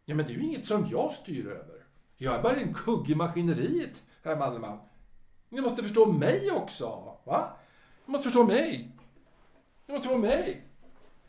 Ja, 0.04 0.14
men 0.14 0.26
det 0.26 0.32
är 0.32 0.34
ju 0.34 0.44
inget 0.44 0.66
som 0.66 0.88
jag 0.90 1.12
styr 1.12 1.46
över. 1.46 1.84
Jag 2.16 2.34
är 2.34 2.42
bara 2.42 2.56
en 2.56 2.74
kugge 2.74 3.12
i 3.12 3.16
maskineriet, 3.16 4.02
herr 4.24 4.36
Mandelmann. 4.36 4.78
Ni 5.48 5.60
måste 5.60 5.82
förstå 5.82 6.12
mig 6.12 6.50
också, 6.50 7.16
va? 7.24 7.56
Ni 8.06 8.12
måste 8.12 8.24
förstå 8.24 8.44
mig. 8.44 8.90
Ni 9.86 9.92
måste 9.92 10.08
förstå 10.08 10.18
mig. 10.18 10.62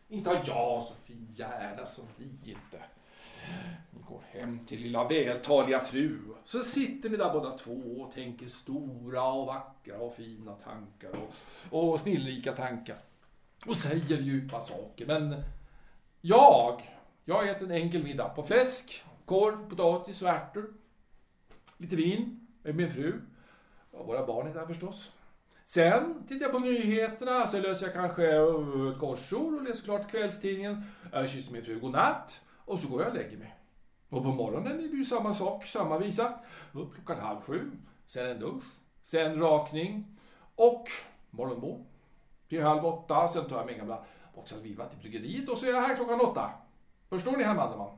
Inte 0.10 0.30
har 0.30 0.36
jag 0.36 0.84
så 0.84 0.94
fin 1.06 1.28
hjärna 1.32 1.86
som 1.86 2.06
ni 2.18 2.52
inte. 2.52 2.84
Ni 3.90 4.02
går 4.02 4.24
hem 4.32 4.66
till 4.66 4.82
lilla 4.82 5.08
vältaliga 5.08 5.80
fru. 5.80 6.20
Så 6.46 6.60
sitter 6.60 7.10
ni 7.10 7.18
där 7.18 7.34
båda 7.34 7.58
två 7.58 8.02
och 8.02 8.14
tänker 8.14 8.48
stora 8.48 9.32
och 9.32 9.48
vackra 9.48 9.98
och 9.98 10.16
fina 10.16 10.54
tankar 10.54 11.12
och, 11.70 11.92
och 11.92 12.00
snillrika 12.00 12.52
tankar. 12.52 12.98
Och 13.66 13.76
säger 13.76 14.18
djupa 14.18 14.60
saker. 14.60 15.06
Men 15.06 15.44
jag, 16.22 16.82
jag 17.26 17.36
har 17.36 17.46
ätit 17.46 17.64
en 17.64 17.72
enkel 17.72 18.04
middag 18.04 18.30
på 18.30 18.44
fläsk, 18.44 19.04
korv, 19.26 19.70
potatis 19.70 20.22
och 20.22 20.30
ärtor. 20.30 20.74
Lite 21.78 21.96
vin 21.96 22.48
med 22.64 22.76
min 22.76 22.92
fru. 22.92 23.22
Och 23.92 24.08
våra 24.08 24.26
barn 24.26 24.48
är 24.48 24.54
där 24.54 24.66
förstås. 24.66 25.12
Sen 25.66 26.24
tittar 26.28 26.46
jag 26.46 26.52
på 26.52 26.60
nyheterna, 26.60 27.48
sen 27.48 27.62
löser 27.62 27.86
jag 27.86 27.94
kanske 27.94 28.28
ett 28.28 29.00
korsord 29.00 29.54
och 29.54 29.64
läser 29.64 29.84
klart 29.84 30.12
kvällstidningen. 30.12 30.84
Jag 31.12 31.30
kysser 31.30 31.52
min 31.52 31.64
fru 31.64 31.80
godnatt 31.80 32.42
och 32.66 32.80
så 32.80 32.88
går 32.88 33.02
jag 33.02 33.10
och 33.10 33.16
lägger 33.16 33.38
mig. 33.38 33.59
Och 34.10 34.24
på 34.24 34.32
morgonen 34.32 34.80
är 34.80 34.88
det 34.88 34.98
ju 34.98 35.06
samma 35.06 35.34
sak, 35.34 35.66
samma 35.66 35.98
visa. 35.98 36.40
Upp 36.72 36.96
klockan 36.96 37.20
halv 37.20 37.40
sju, 37.40 37.72
sen 38.06 38.30
en 38.30 38.40
dusch, 38.40 38.64
sen 39.04 39.40
rakning 39.40 40.18
och 40.56 40.88
morgonmål. 41.30 41.84
Till 42.48 42.64
halv 42.64 42.86
åtta, 42.86 43.28
sen 43.28 43.50
tar 43.50 43.58
jag 43.58 43.66
min 43.66 43.78
gamla 43.78 44.06
Vauxhall 44.36 44.62
Viva 44.62 44.86
till 44.86 45.00
bryggeriet 45.00 45.50
och 45.50 45.58
så 45.58 45.66
är 45.66 45.70
jag 45.70 45.82
här 45.82 45.96
klockan 45.96 46.22
åtta. 46.22 46.52
Förstår 47.10 47.38
ni 47.38 47.44
herr 47.44 47.56
Mandelmann? 47.56 47.98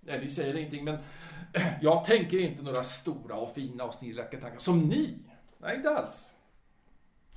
Nej, 0.00 0.20
ni 0.20 0.30
säger 0.30 0.56
ingenting, 0.56 0.84
men 0.84 0.98
jag 1.82 2.04
tänker 2.04 2.38
inte 2.38 2.62
några 2.62 2.84
stora 2.84 3.36
och 3.36 3.54
fina 3.54 3.84
och 3.84 3.94
snillrika 3.94 4.40
tankar 4.40 4.58
som 4.58 4.80
ni. 4.80 5.18
Nej, 5.58 5.76
inte 5.76 5.90
alls. 5.90 6.34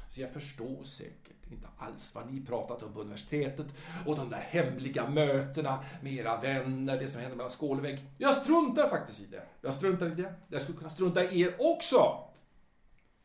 Så 0.10 0.22
jag 0.22 0.34
förstår 0.34 0.84
säkert 0.84 1.27
inte 1.52 1.68
alls 1.78 2.16
vad 2.16 2.34
ni 2.34 2.46
pratat 2.46 2.84
om 2.84 2.94
på 2.94 3.02
universitetet 3.02 3.68
och 4.06 4.16
de 4.16 4.30
där 4.30 4.40
hemliga 4.40 5.10
mötena 5.10 5.84
med 6.02 6.14
era 6.14 6.42
vänner, 6.42 7.00
det 7.00 7.08
som 7.08 7.22
händer 7.22 7.38
mellan 7.38 7.50
skål 7.50 7.78
och 7.78 7.86
vägg. 7.86 8.06
Jag 8.18 8.36
struntar 8.36 8.90
faktiskt 8.90 9.22
i 9.22 9.26
det. 9.26 9.44
Jag 9.62 9.74
struntar 9.74 10.08
i 10.08 10.16
det. 10.16 10.34
Jag 10.48 10.62
skulle 10.62 10.78
kunna 10.78 10.90
strunta 10.90 11.24
i 11.24 11.42
er 11.42 11.56
också. 11.60 12.24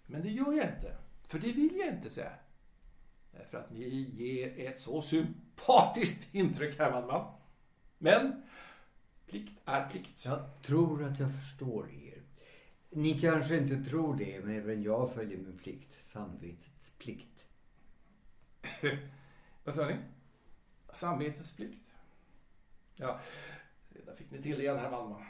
Men 0.07 0.23
det 0.23 0.29
gör 0.29 0.53
jag 0.53 0.67
inte. 0.67 0.97
För 1.27 1.39
det 1.39 1.53
vill 1.53 1.77
jag 1.77 1.95
inte 1.95 2.11
säga. 2.11 2.33
Därför 3.33 3.59
att 3.59 3.71
ni 3.71 4.11
ger 4.13 4.67
ett 4.69 4.79
så 4.79 5.03
sympatiskt 5.03 6.35
intryck, 6.35 6.79
herr 6.79 6.93
Manman. 6.93 7.35
Men 7.99 8.43
plikt 9.27 9.61
är 9.65 9.89
plikt. 9.89 10.25
Jag 10.25 10.63
tror 10.63 11.05
att 11.05 11.21
jag 11.21 11.35
förstår 11.35 11.91
er. 11.91 12.23
Ni 12.91 13.21
kanske 13.21 13.57
inte 13.57 13.91
tror 13.91 14.17
det, 14.17 14.45
men 14.45 14.57
även 14.57 14.83
jag 14.83 15.13
följer 15.13 15.39
min 15.39 15.59
plikt. 15.59 15.99
Samvetets 16.01 16.93
plikt. 16.99 17.42
Vad 19.65 19.75
sa 19.75 19.87
ni? 19.87 19.97
Samvetets 20.93 21.57
plikt? 21.57 21.89
Ja, 22.95 23.21
där 24.07 24.15
fick 24.15 24.31
ni 24.31 24.43
till 24.43 24.57
det 24.57 24.63
igen, 24.63 24.79
herr 24.79 24.91
Malmman. 24.91 25.25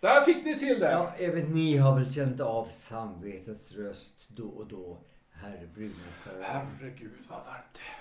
Där 0.00 0.22
fick 0.22 0.44
ni 0.44 0.58
till 0.58 0.80
det! 0.80 0.90
Ja, 0.90 1.12
även 1.18 1.44
ni 1.44 1.76
har 1.76 1.94
väl 1.94 2.12
känt 2.12 2.40
av 2.40 2.68
samvetets 2.68 3.72
röst 3.72 4.26
då 4.28 4.48
och 4.48 4.66
då, 4.66 4.98
herr 5.30 5.66
bryggmästare? 5.74 6.42
Herregud, 6.42 7.12
vad 7.28 7.44
varmt 7.44 7.64
det 7.72 7.80
är. 7.80 7.98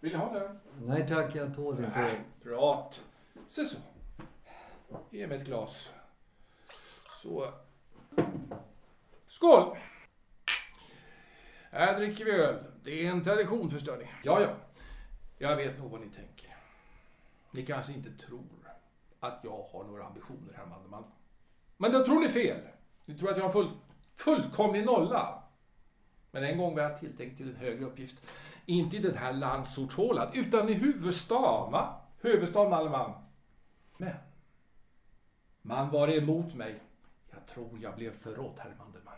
Vill 0.00 0.12
ni 0.12 0.18
ha 0.18 0.32
det? 0.32 0.56
Nej 0.80 1.08
tack, 1.08 1.34
jag 1.34 1.56
tål 1.56 1.78
inte 1.78 2.00
Nej, 2.00 2.20
prat. 2.42 3.04
Se 3.48 3.64
så. 3.64 3.76
Ge 5.10 5.26
mig 5.26 5.38
ett 5.38 5.46
glas. 5.46 5.90
Så. 7.22 7.52
Skål! 9.28 9.76
Här 11.70 11.98
dricker 11.98 12.24
vi 12.24 12.30
öl. 12.30 12.64
Det 12.82 13.06
är 13.06 13.10
en 13.10 13.24
tradition 13.24 13.70
förstår 13.70 13.96
ni. 13.96 14.06
Ja, 14.24 14.40
ja. 14.40 14.48
Jag 15.38 15.56
vet 15.56 15.78
nog 15.78 15.90
vad 15.90 16.00
ni 16.00 16.10
tänker. 16.10 16.56
Ni 17.50 17.66
kanske 17.66 17.92
inte 17.92 18.10
tror 18.26 18.44
att 19.20 19.40
jag 19.42 19.62
har 19.72 19.84
några 19.84 20.04
ambitioner, 20.04 20.54
herr 20.56 20.66
Mandelmann. 20.66 21.04
Men 21.76 21.92
då 21.92 22.04
tror 22.04 22.20
ni 22.20 22.28
fel. 22.28 22.60
Ni 23.04 23.18
tror 23.18 23.30
att 23.30 23.36
jag 23.36 23.44
har 23.44 23.52
full, 23.52 23.70
fullkomlig 24.16 24.84
nolla. 24.84 25.42
Men 26.30 26.44
en 26.44 26.58
gång 26.58 26.74
var 26.74 26.82
jag 26.82 26.96
tilltänkt 26.96 27.36
till 27.36 27.48
en 27.48 27.56
högre 27.56 27.84
uppgift. 27.84 28.26
Inte 28.66 28.96
i 28.96 29.00
den 29.00 29.16
här 29.16 29.32
landsortshålan, 29.32 30.28
utan 30.34 30.68
i 30.68 30.72
huvudstaden, 30.72 31.72
va? 31.72 32.00
Huvudstaden 32.20 32.70
Malmö. 32.70 33.12
Men, 33.96 34.14
man 35.62 35.90
var 35.90 36.08
emot 36.08 36.54
mig. 36.54 36.82
Jag 37.30 37.46
tror 37.46 37.78
jag 37.82 37.94
blev 37.94 38.12
förrådd, 38.12 38.58
herr 38.58 38.74
Mandelmann. 38.78 39.14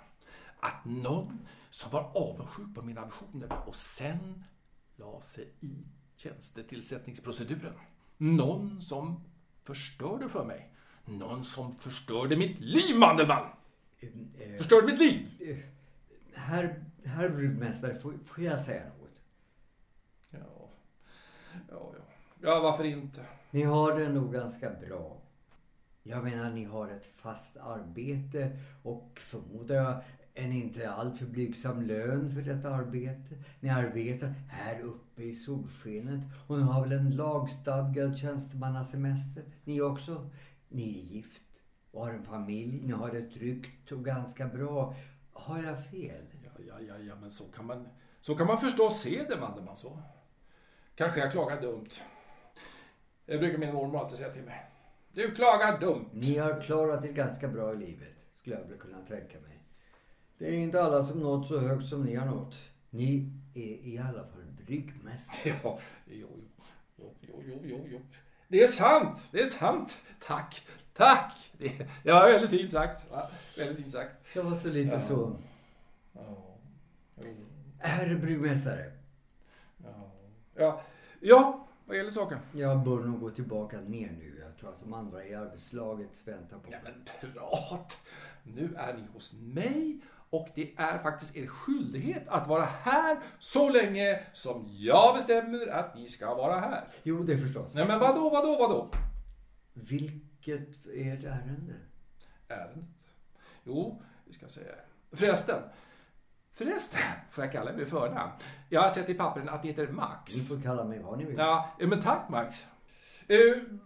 Att 0.61 0.85
någon 0.85 1.47
som 1.71 1.91
var 1.91 2.11
avundsjuk 2.15 2.75
på 2.75 2.83
mina 2.83 3.01
ambitioner 3.01 3.49
och 3.67 3.75
sen 3.75 4.45
la 4.97 5.21
sig 5.21 5.53
i 5.61 5.85
tjänstetillsättningsproceduren. 6.17 7.75
Någon 8.17 8.81
som 8.81 9.25
förstörde 9.65 10.29
för 10.29 10.45
mig. 10.45 10.75
Någon 11.05 11.45
som 11.45 11.73
förstörde 11.73 12.37
mitt 12.37 12.61
liv, 12.61 12.99
Mandelmann! 12.99 13.47
Eh, 14.01 14.57
Förstörde 14.57 14.87
mitt 14.87 14.99
liv! 14.99 15.29
Herr, 16.35 16.85
herr 17.05 17.29
bryggmästare, 17.29 17.95
får, 17.95 18.15
får 18.27 18.45
jag 18.45 18.61
säga 18.61 18.85
något? 18.89 19.11
Ja, 20.31 20.71
ja, 21.69 21.93
ja. 21.97 22.05
Ja, 22.43 22.61
varför 22.61 22.85
inte? 22.85 23.25
Ni 23.51 23.63
har 23.63 23.99
det 23.99 24.09
nog 24.09 24.33
ganska 24.33 24.71
bra. 24.71 25.17
Jag 26.03 26.25
menar, 26.25 26.51
ni 26.51 26.65
har 26.65 26.89
ett 26.89 27.07
fast 27.17 27.57
arbete 27.57 28.59
och 28.83 29.19
förmodar 29.19 29.75
jag 29.75 30.03
en 30.41 30.53
inte 30.53 30.91
alltför 30.91 31.27
blygsam 31.27 31.83
lön 31.83 32.31
för 32.31 32.43
detta 32.43 32.75
arbete. 32.75 33.35
Ni 33.61 33.69
arbetar 33.69 34.35
här 34.49 34.81
uppe 34.81 35.23
i 35.23 35.35
solskenet 35.35 36.21
och 36.47 36.59
ni 36.59 36.65
har 36.65 36.83
väl 36.83 36.93
en 36.93 37.17
lagstadgad 37.17 38.17
tjänstemannasemester. 38.17 39.45
Ni 39.65 39.81
också. 39.81 40.31
Ni 40.69 40.99
är 40.99 41.15
gift 41.15 41.43
och 41.91 42.05
har 42.05 42.13
en 42.13 42.25
familj. 42.25 42.81
Ni 42.83 42.93
har 42.93 43.11
det 43.11 43.31
tryggt 43.31 43.93
och 43.93 44.05
ganska 44.05 44.47
bra. 44.47 44.95
Har 45.33 45.63
jag 45.63 45.85
fel? 45.85 46.25
Ja, 46.45 46.51
ja, 46.69 46.81
ja, 46.89 46.99
ja, 46.99 47.15
men 47.21 47.31
så 47.31 47.45
kan 47.45 47.67
man, 47.67 47.89
så 48.21 48.35
kan 48.35 48.47
man 48.47 48.61
förstås 48.61 49.01
se 49.01 49.25
det, 49.29 49.41
Mandelmann. 49.41 49.77
Så. 49.77 49.99
Kanske 50.95 51.21
jag 51.21 51.33
klagar 51.33 51.61
dumt. 51.61 51.91
Det 53.27 53.39
brukar 53.39 53.59
min 53.59 53.75
mormor 53.75 54.01
alltid 54.01 54.19
säga 54.19 54.33
till 54.33 54.43
mig. 54.43 54.71
Du 55.13 55.31
klagar 55.31 55.81
dumt. 55.81 56.09
Ni 56.13 56.39
har 56.39 56.61
klarat 56.61 57.05
er 57.05 57.13
ganska 57.13 57.49
bra 57.49 57.73
i 57.73 57.77
livet, 57.77 58.27
skulle 58.35 58.57
jag 58.57 58.65
väl 58.65 58.79
kunna 58.79 58.99
tänka 59.07 59.41
mig. 59.41 59.60
Det 60.41 60.47
är 60.47 60.53
inte 60.53 60.83
alla 60.83 61.03
som 61.03 61.21
nått 61.21 61.49
så 61.49 61.59
högt 61.59 61.85
som 61.87 62.03
ni 62.03 62.15
har 62.15 62.27
nått. 62.27 62.59
Ni 62.91 63.33
är 63.55 63.87
i 63.89 63.99
alla 63.99 64.25
fall 64.27 64.45
bryggmästare. 64.67 65.57
Ja, 65.63 65.79
jo, 66.07 66.29
jo, 66.97 67.15
jo, 67.21 67.43
jo, 67.47 67.61
jo, 67.65 67.87
jo. 67.91 68.01
Det 68.49 68.63
är 68.63 68.67
sant, 68.67 69.29
det 69.33 69.41
är 69.43 69.47
sant. 69.47 69.99
Tack, 70.21 70.67
tack. 70.95 71.53
Det, 71.59 71.87
ja, 72.03 72.27
väldigt 72.27 72.51
fint 72.61 72.71
sagt. 72.71 73.11
Va? 73.11 73.31
Väldigt 73.59 73.77
fint 73.77 73.93
sagt. 73.93 74.35
Det 74.35 74.43
var 74.43 74.57
så 74.57 74.69
lite 74.69 74.95
Ja. 74.95 75.01
så. 75.01 75.37
Ja, 76.13 76.57
Herr 77.79 78.15
bryggmästare, 78.15 78.93
ja, 79.85 80.13
ja, 80.55 80.83
ja, 81.21 81.67
vad 81.87 81.97
gäller 81.97 82.11
saken? 82.11 82.39
jag 82.53 82.85
bör 82.85 82.99
nog 83.05 83.21
gå 83.21 83.31
tillbaka 83.31 83.81
ner 83.81 84.13
nu. 84.19 84.43
Jag 84.45 84.57
tror 84.57 84.71
att 84.71 84.81
de 84.81 84.95
andra 84.95 85.25
i 85.27 85.35
arbetslaget 85.35 86.11
väntar 86.25 86.59
på 86.59 86.69
Ja, 86.73 86.79
mig. 86.83 86.93
men 86.93 87.33
prat! 87.33 88.07
Nu 88.43 88.75
är 88.77 88.95
ni 88.95 89.03
hos 89.13 89.33
mig 89.33 90.01
och 90.31 90.49
det 90.55 90.75
är 90.77 90.99
faktiskt 90.99 91.37
er 91.37 91.47
skyldighet 91.47 92.29
att 92.29 92.47
vara 92.47 92.65
här 92.65 93.19
så 93.39 93.69
länge 93.71 94.21
som 94.33 94.67
jag 94.71 95.15
bestämmer 95.15 95.67
att 95.67 95.95
ni 95.95 96.09
ska 96.09 96.35
vara 96.35 96.61
här. 96.61 96.85
Jo, 97.03 97.23
det 97.23 97.39
förstås. 97.39 97.75
Nej, 97.75 97.87
men 97.87 97.99
vadå, 98.01 98.31
vadå, 98.31 98.57
vadå? 98.59 98.91
Vilket 99.73 100.87
är 100.87 101.15
ert 101.15 101.25
ärende? 101.25 101.75
Ärendet? 102.49 102.85
Jo, 103.65 104.03
vi 104.25 104.33
ska 104.33 104.49
säga 104.49 104.73
Förresten. 105.13 105.63
Förresten, 106.53 107.01
får 107.31 107.45
jag 107.45 107.53
kalla 107.53 107.73
mig 107.73 107.87
förnamn? 107.87 108.33
Jag 108.69 108.81
har 108.81 108.89
sett 108.89 109.09
i 109.09 109.15
pappren 109.15 109.49
att 109.49 109.63
ni 109.63 109.69
heter 109.71 109.87
Max. 109.89 110.37
Ni 110.37 110.43
får 110.43 110.63
kalla 110.63 110.85
mig 110.85 110.99
vad 110.99 111.19
ni 111.19 111.25
vill. 111.25 111.39
Ja, 111.39 111.71
men 111.79 112.01
tack 112.01 112.29
Max. 112.29 112.67
Mm, 113.29 113.81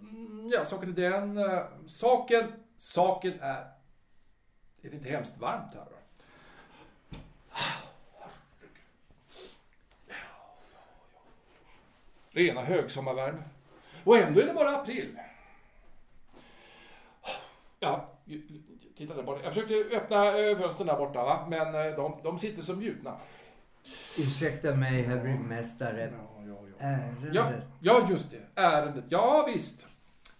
Ja, 0.53 0.65
saken 0.65 0.89
är 0.91 1.11
den. 1.11 1.39
eh, 1.39 1.63
Saken, 1.87 2.53
saken 2.77 3.33
är... 3.41 3.61
Är 4.83 4.91
det 4.91 4.97
inte 4.97 5.09
hemskt 5.09 5.39
varmt 5.39 5.75
här 5.75 5.85
då? 5.91 5.97
Rena 12.35 12.63
högsommarvärme. 12.63 13.43
Och 14.05 14.17
ändå 14.17 14.41
är 14.41 14.47
det 14.47 14.55
bara 14.55 14.77
april. 14.77 15.19
Ja, 17.81 18.09
titta 18.97 19.15
där 19.15 19.23
borta. 19.23 19.41
Jag 19.45 19.55
försökte 19.55 19.97
öppna 19.97 20.39
eh, 20.39 20.59
fönstren 20.59 20.87
där 20.87 20.97
borta, 20.97 21.25
va? 21.25 21.47
men 21.49 21.75
eh, 21.75 21.97
de, 21.97 22.21
de 22.23 22.39
sitter 22.39 22.63
som 22.63 22.83
gjutna. 22.83 23.17
Ursäkta 24.19 24.77
mig, 24.77 25.03
herr 25.03 25.21
bryggmästare. 25.21 26.13
Ja, 26.19 26.43
ja, 26.47 26.69
ja. 26.69 26.87
Ärendet? 26.87 27.65
Ja, 27.81 28.07
just 28.11 28.31
det. 28.31 28.61
Ärendet. 28.61 29.05
Ja, 29.09 29.49
visst. 29.55 29.87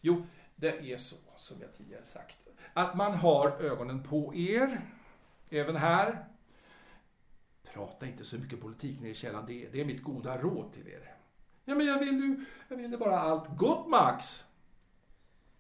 Jo, 0.01 0.27
det 0.57 0.93
är 0.93 0.97
så, 0.97 1.17
som 1.37 1.57
jag 1.61 1.75
tidigare 1.75 2.05
sagt, 2.05 2.37
att 2.73 2.97
man 2.97 3.15
har 3.15 3.49
ögonen 3.61 4.03
på 4.03 4.35
er, 4.35 4.81
även 5.51 5.77
här. 5.77 6.25
Prata 7.73 8.07
inte 8.07 8.25
så 8.25 8.39
mycket 8.39 8.61
politik 8.61 9.01
nere 9.01 9.11
i 9.11 9.15
källaren, 9.15 9.47
det 9.47 9.65
är, 9.65 9.69
det 9.73 9.81
är 9.81 9.85
mitt 9.85 10.03
goda 10.03 10.39
råd 10.39 10.73
till 10.73 10.89
er. 10.89 11.14
Ja, 11.65 11.75
men 11.75 11.87
jag 11.87 11.99
vill 11.99 12.09
ju, 12.15 12.45
jag 12.69 12.77
vill 12.77 12.91
ju 12.93 12.99
bara 12.99 13.21
allt 13.21 13.57
gott, 13.57 13.89
Max. 13.89 14.45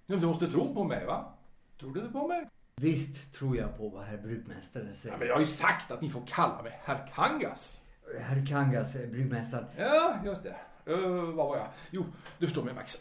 Ja, 0.06 0.16
du 0.16 0.26
måste 0.26 0.50
tro 0.50 0.75
på 0.75 0.84
mig, 0.84 1.06
va? 1.06 1.32
Tror 1.80 1.94
du 1.94 2.11
på 2.12 2.26
mig? 2.28 2.49
Visst 2.76 3.34
tror 3.34 3.56
jag 3.56 3.78
på 3.78 3.88
vad 3.88 4.04
herr 4.04 4.16
brukmästaren 4.18 4.87
Ja, 4.88 4.94
säger. 4.94 5.16
men 5.18 5.26
jag 5.28 5.34
har 5.34 5.40
ju 5.40 5.46
sagt 5.46 5.90
att 5.90 6.00
ni 6.00 6.11
får 6.11 6.23
kalla 6.26 6.62
mig 6.62 6.80
herr 6.84 7.06
Kangas. 7.14 7.82
Herr 8.20 8.46
Kangas, 8.46 8.96
eh, 8.96 9.11
brukmästaren. 9.11 9.66
Ja, 9.76 10.18
just 10.25 10.42
det. 10.42 10.56
Uh, 10.92 11.25
vad 11.25 11.46
var 11.49 11.56
jag? 11.56 11.66
Jo, 11.90 12.04
du 12.38 12.46
förstår 12.46 12.64
mig, 12.64 12.75
Max. 12.75 13.00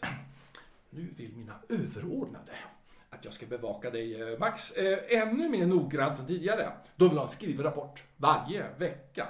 Nu 0.90 1.08
vill 1.16 1.36
mina 1.36 1.54
överordnade 1.68 2.52
att 3.10 3.24
jag 3.24 3.34
ska 3.34 3.46
bevaka 3.46 3.90
dig, 3.90 4.32
eh, 4.32 4.38
Max, 4.38 4.72
ännu 5.08 5.48
mer 5.48 5.66
noggrant 5.66 6.18
än 6.18 6.26
tidigare. 6.26 6.72
De 6.96 7.08
vill 7.08 7.18
ha 7.18 7.22
en 7.24 7.28
skriven 7.28 7.64
rapport 7.64 8.02
varje 8.16 8.66
vecka. 8.78 9.28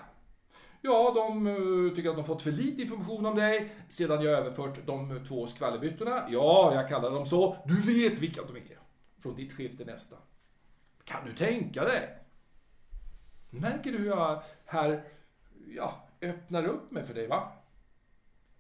Ja, 0.87 1.13
de 1.15 1.47
eh, 1.47 1.95
tycker 1.95 2.11
att 2.11 2.17
de 2.17 2.25
fått 2.25 2.43
för 2.43 2.53
lite 2.53 2.83
information 2.83 3.27
om 3.27 3.35
dig 3.35 3.73
sedan 3.89 4.23
jag 4.23 4.33
överfört 4.33 4.87
de 4.87 5.11
eh, 5.11 5.23
två 5.23 5.47
skvallerbyttorna. 5.47 6.27
Ja, 6.29 6.75
jag 6.75 6.89
kallar 6.89 7.11
dem 7.11 7.27
så. 7.27 7.57
Du 7.67 7.81
vet 7.81 8.21
vilka 8.21 8.43
de 8.43 8.57
är. 8.57 8.79
Från 9.23 9.37
ditt 9.37 9.53
skifte 9.53 9.85
nästa. 9.85 10.17
Kan 11.05 11.25
du 11.25 11.35
tänka 11.35 11.85
dig? 11.85 12.19
Märker 13.51 13.93
du 13.93 13.99
hur 13.99 14.07
jag 14.07 14.43
här, 14.65 15.05
ja, 15.77 16.09
öppnar 16.21 16.67
upp 16.67 16.91
mig 16.91 17.05
för 17.05 17.15
dig, 17.15 17.27
va? 17.27 17.53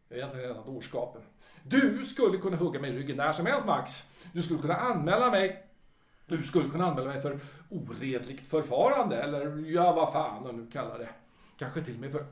Jag 0.08 0.18
är 0.18 0.22
egentligen 0.22 0.48
redan 0.48 0.74
dårskapen. 0.74 1.22
Du 1.62 2.04
skulle 2.04 2.38
kunna 2.38 2.56
hugga 2.56 2.80
mig 2.80 2.90
i 2.90 2.98
ryggen 2.98 3.16
när 3.16 3.32
som 3.32 3.46
helst, 3.46 3.66
Max. 3.66 4.10
Du 4.32 4.42
skulle 4.42 4.60
kunna 4.60 4.76
anmäla 4.76 5.30
mig. 5.30 5.66
Du 6.26 6.42
skulle 6.42 6.70
kunna 6.70 6.86
anmäla 6.86 7.08
mig 7.08 7.20
för 7.20 7.40
oredligt 7.70 8.46
förfarande, 8.46 9.22
eller 9.22 9.66
ja, 9.66 9.92
vad 9.92 10.12
fan 10.12 10.44
de 10.44 10.56
nu 10.56 10.70
kallar 10.70 10.98
det. 10.98 11.08
Kanske 11.58 11.80
till 11.80 11.94
och 11.94 12.00
med 12.00 12.12
för... 12.12 12.26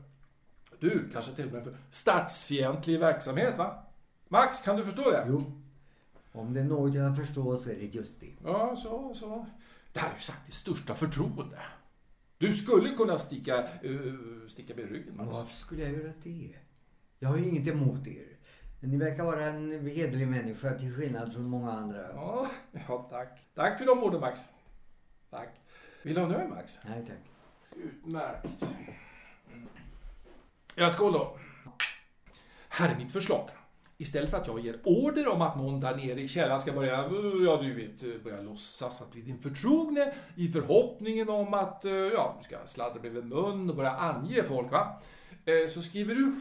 Du, 0.80 1.10
kanske 1.12 1.32
till 1.32 1.46
och 1.46 1.52
med 1.52 1.64
för 1.64 1.76
statsfientlig 1.90 3.00
verksamhet, 3.00 3.58
va? 3.58 3.84
Max, 4.28 4.60
kan 4.60 4.76
du 4.76 4.84
förstå 4.84 5.10
det? 5.10 5.26
Jo, 5.28 5.62
om 6.32 6.54
det 6.54 6.60
är 6.60 6.64
något 6.64 6.94
jag 6.94 7.16
förstår 7.16 7.56
så 7.56 7.70
är 7.70 7.74
det 7.74 7.84
just 7.84 8.20
det. 8.20 8.32
Ja, 8.44 8.76
så, 8.76 9.14
så. 9.14 9.46
Det 9.92 10.00
här 10.00 10.10
är 10.10 10.14
ju 10.14 10.20
sagt 10.20 10.48
i 10.48 10.52
största 10.52 10.94
förtroende. 10.94 11.58
Du 12.38 12.52
skulle 12.52 12.90
kunna 12.90 13.18
sticka, 13.18 13.68
uh, 13.84 14.46
sticka 14.48 14.74
i 14.74 14.86
ryggen, 14.86 15.16
Max. 15.16 15.36
varför 15.36 15.54
skulle 15.54 15.82
jag 15.82 15.92
göra 15.92 16.12
det? 16.22 16.54
Jag 17.18 17.28
har 17.28 17.36
ju 17.36 17.48
inget 17.48 17.68
emot 17.68 18.06
er. 18.06 18.26
Ni 18.80 18.96
verkar 18.96 19.24
vara 19.24 19.44
en 19.44 19.86
hederlig 19.88 20.28
människa 20.28 20.78
till 20.78 20.94
skillnad 20.94 21.32
från 21.32 21.44
många 21.44 21.72
andra. 21.72 22.08
Ja, 22.08 22.50
ja, 22.88 23.06
tack. 23.10 23.40
Tack 23.54 23.78
för 23.78 23.86
de 23.86 24.02
orden, 24.02 24.20
Max. 24.20 24.40
Tack. 25.30 25.48
Vill 26.02 26.14
du 26.14 26.20
ha 26.20 26.28
en 26.28 26.34
öl, 26.34 26.48
Max? 26.48 26.78
Nej 26.84 27.06
tack. 27.06 27.18
Utmärkt. 27.76 28.64
Jag 30.74 30.92
skål 30.92 31.12
då. 31.12 31.38
Här 32.68 32.88
är 32.88 32.96
mitt 32.96 33.12
förslag. 33.12 33.50
Istället 33.98 34.30
för 34.30 34.36
att 34.36 34.46
jag 34.46 34.60
ger 34.60 34.80
order 34.84 35.28
om 35.28 35.42
att 35.42 35.56
någon 35.56 35.80
där 35.80 35.96
nere 35.96 36.20
i 36.20 36.28
källaren 36.28 36.60
ska 36.60 36.72
börja, 36.72 36.94
eh, 36.94 37.44
ja 37.44 37.56
du 37.62 37.74
vet, 37.74 38.02
eh, 38.02 38.22
börja 38.24 38.40
låtsas 38.40 39.02
att 39.02 39.12
bli 39.12 39.22
din 39.22 39.38
förtrogne 39.38 40.14
i 40.36 40.48
förhoppningen 40.48 41.28
om 41.28 41.54
att, 41.54 41.84
eh, 41.84 41.92
ja, 41.92 42.36
du 42.38 42.44
ska 42.44 42.66
sladdra 42.66 43.00
bredvid 43.00 43.24
mun 43.24 43.70
och 43.70 43.76
börja 43.76 43.90
ange 43.90 44.42
folk, 44.42 44.72
va? 44.72 45.02
Så 45.74 45.82
skriver 45.82 46.14
du, 46.14 46.34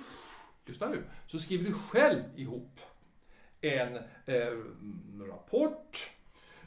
lyssna 0.65 0.89
nu, 0.89 1.03
så 1.27 1.39
skriver 1.39 1.63
du 1.63 1.73
själv 1.73 2.23
ihop 2.35 2.79
en 3.61 3.95
eh, 4.25 4.57
rapport, 5.29 6.11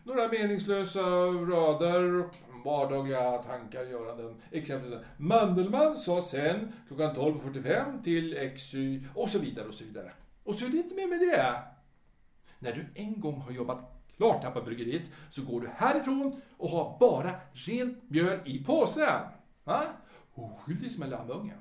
några 0.05 0.29
meningslösa 0.29 1.03
rader, 1.27 2.29
vardagliga 2.65 3.39
tankar, 3.39 3.85
göranden. 3.85 4.35
Exempelvis 4.51 5.01
Mandelmann 5.17 5.97
sa 5.97 6.21
sen 6.21 6.73
klockan 6.89 7.17
12.45 7.17 8.03
till 8.03 8.51
XY 8.57 9.07
och 9.15 9.29
så 9.29 9.39
vidare 9.39 9.69
och 9.69 9.75
så 9.75 9.85
vidare. 9.85 10.13
Och 10.45 10.55
så 10.55 10.67
är 10.67 10.71
det 10.71 10.77
inte 10.77 10.95
mer 10.95 11.09
med 11.09 11.21
det. 11.21 11.55
När 12.59 12.73
du 12.73 12.87
en 12.95 13.21
gång 13.21 13.41
har 13.41 13.53
jobbat 13.53 14.05
klart 14.17 14.45
här 14.45 14.51
på 14.51 14.63
bryggeriet 14.63 15.11
så 15.31 15.43
går 15.43 15.61
du 15.61 15.69
härifrån 15.69 16.41
och 16.57 16.69
har 16.69 16.97
bara 17.01 17.31
rent 17.53 18.11
mjöl 18.11 18.39
i 18.45 18.65
påsen. 18.65 19.21
Va? 19.65 19.85
Oskyldig 20.35 20.93
som 20.93 21.03
en 21.03 21.11
lammungen. 21.11 21.59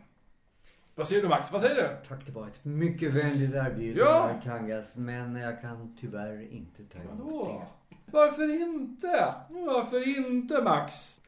Vad 0.96 1.08
säger 1.08 1.22
du 1.22 1.28
Max? 1.30 1.52
Vad 1.52 1.62
säger 1.62 1.76
du? 1.76 2.08
Tack, 2.08 2.26
det 2.26 2.32
var 2.32 2.48
ett 2.48 2.66
mycket 2.66 3.14
vänligt 3.14 3.54
erbjudande, 3.54 4.02
Ja. 4.02 4.40
Kangas. 4.44 4.96
Men 4.96 5.36
jag 5.36 5.62
kan 5.62 5.98
tyvärr 6.00 6.42
inte 6.52 6.84
ta 6.86 7.00
emot 7.00 7.20
Vadå? 7.20 7.66
det. 7.90 7.96
Varför 8.12 8.62
inte? 8.62 9.36
Varför 9.50 10.18
inte 10.18 10.62
Max? 10.62 11.22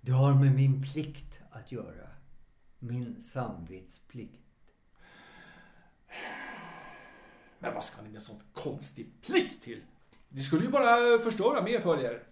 Det 0.00 0.12
har 0.12 0.34
med 0.34 0.54
min 0.54 0.82
plikt 0.92 1.40
att 1.50 1.72
göra. 1.72 2.06
Min 2.78 3.22
samvetsplikt. 3.22 4.42
Men 7.58 7.74
vad 7.74 7.84
ska 7.84 8.02
ni 8.02 8.08
med 8.08 8.22
sån 8.22 8.40
konstig 8.52 9.12
plikt 9.26 9.62
till? 9.62 9.82
Det 10.28 10.40
skulle 10.40 10.64
ju 10.64 10.70
bara 10.70 11.18
förstöra 11.18 11.62
mer 11.62 11.80
för 11.80 12.04
er. 12.04 12.22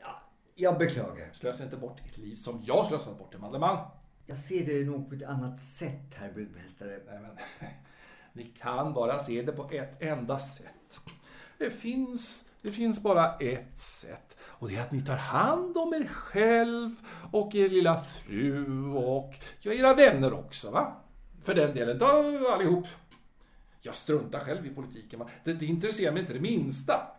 Ja, 0.00 0.22
jag 0.54 0.78
beklagar. 0.78 1.28
Slösa 1.32 1.64
inte 1.64 1.76
bort 1.76 2.00
ert 2.00 2.16
liv 2.16 2.34
som 2.34 2.62
jag 2.64 2.86
slösat 2.86 3.18
bort 3.18 3.32
det, 3.32 3.38
Mandelmann. 3.38 3.86
Jag 4.26 4.36
ser 4.36 4.66
det 4.66 4.84
nog 4.84 5.08
på 5.08 5.14
ett 5.14 5.22
annat 5.22 5.60
sätt, 5.60 6.14
herr 6.14 6.32
byggmästare. 6.32 7.00
Nej, 7.06 7.18
men, 7.22 7.36
ni 8.32 8.44
kan 8.44 8.94
bara 8.94 9.18
se 9.18 9.42
det 9.42 9.52
på 9.52 9.70
ett 9.70 10.02
enda 10.02 10.38
sätt. 10.38 11.00
Det 11.58 11.70
finns, 11.70 12.44
det 12.62 12.72
finns 12.72 13.02
bara 13.02 13.36
ett 13.36 13.78
sätt. 13.78 14.36
Och 14.42 14.68
det 14.68 14.76
är 14.76 14.82
att 14.82 14.92
ni 14.92 15.02
tar 15.02 15.16
hand 15.16 15.76
om 15.76 15.94
er 15.94 16.06
själv 16.06 16.90
och 17.32 17.54
er 17.54 17.68
lilla 17.68 18.00
fru 18.00 18.86
och 18.94 19.34
ja, 19.60 19.72
era 19.72 19.94
vänner 19.94 20.32
också. 20.32 20.70
va? 20.70 20.96
För 21.42 21.54
den 21.54 21.74
delen, 21.74 21.98
ta 21.98 22.06
allihop. 22.54 22.86
Jag 23.80 23.96
struntar 23.96 24.40
själv 24.40 24.66
i 24.66 24.70
politiken. 24.70 25.18
Va? 25.18 25.28
Det, 25.44 25.52
det 25.52 25.66
intresserar 25.66 26.12
mig 26.12 26.20
inte 26.20 26.32
det 26.32 26.40
minsta. 26.40 27.16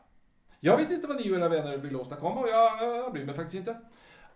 Jag 0.59 0.77
vet 0.77 0.91
inte 0.91 1.07
vad 1.07 1.17
ni 1.17 1.31
och 1.31 1.37
era 1.37 1.49
vänner 1.49 1.77
vill 1.77 1.95
åstadkomma 1.95 2.41
och 2.41 2.49
jag, 2.49 2.83
jag 2.83 3.13
bryr 3.13 3.25
mig 3.25 3.35
faktiskt 3.35 3.55
inte. 3.55 3.77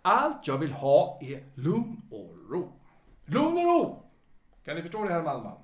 Allt 0.08 0.48
jag 0.48 0.58
vill 0.58 0.72
ha 0.72 1.20
är 1.22 1.44
lugn 1.54 2.02
och 2.12 2.36
ro. 2.50 2.72
Lugn 3.26 3.58
och 3.58 3.64
ro! 3.64 4.04
Kan 4.66 4.76
ni 4.76 4.82
förstå 4.82 5.04
det, 5.04 5.14
herr 5.14 5.24
Malmman? 5.24 5.58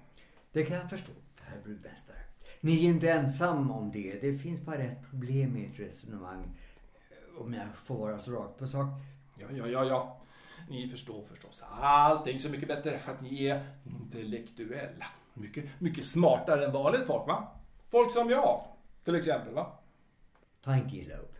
Det 0.51 0.65
kan 0.65 0.77
jag 0.77 0.89
förstå, 0.89 1.11
herr 1.41 1.57
byggmästare. 1.65 2.17
Ni 2.61 2.85
är 2.85 2.89
inte 2.89 3.11
ensam 3.11 3.71
om 3.71 3.91
det. 3.91 4.21
Det 4.21 4.37
finns 4.37 4.61
bara 4.61 4.75
ett 4.75 5.09
problem 5.09 5.57
i 5.57 5.65
ert 5.65 5.79
resonemang. 5.79 6.57
Om 7.39 7.53
jag 7.53 7.67
får 7.75 7.97
vara 7.97 8.19
så 8.19 8.31
rakt 8.31 8.57
på 8.57 8.67
sak. 8.67 8.87
Ja, 9.37 9.47
ja, 9.51 9.67
ja, 9.67 9.85
ja. 9.85 10.17
Ni 10.69 10.89
förstår 10.89 11.23
förstås 11.23 11.63
allting 11.71 12.39
så 12.39 12.49
mycket 12.49 12.67
bättre 12.67 12.97
för 12.97 13.11
att 13.11 13.21
ni 13.21 13.45
är 13.45 13.65
intellektuella. 13.83 15.05
Mycket, 15.33 15.65
mycket 15.79 16.05
smartare 16.05 16.65
än 16.65 16.71
vanligt 16.71 17.07
folk, 17.07 17.27
va? 17.27 17.47
Folk 17.89 18.11
som 18.11 18.29
jag, 18.29 18.61
till 19.03 19.15
exempel, 19.15 19.53
va? 19.53 19.79
Ta 20.63 20.75
inte 20.75 20.95
illa 20.95 21.17
upp. 21.17 21.35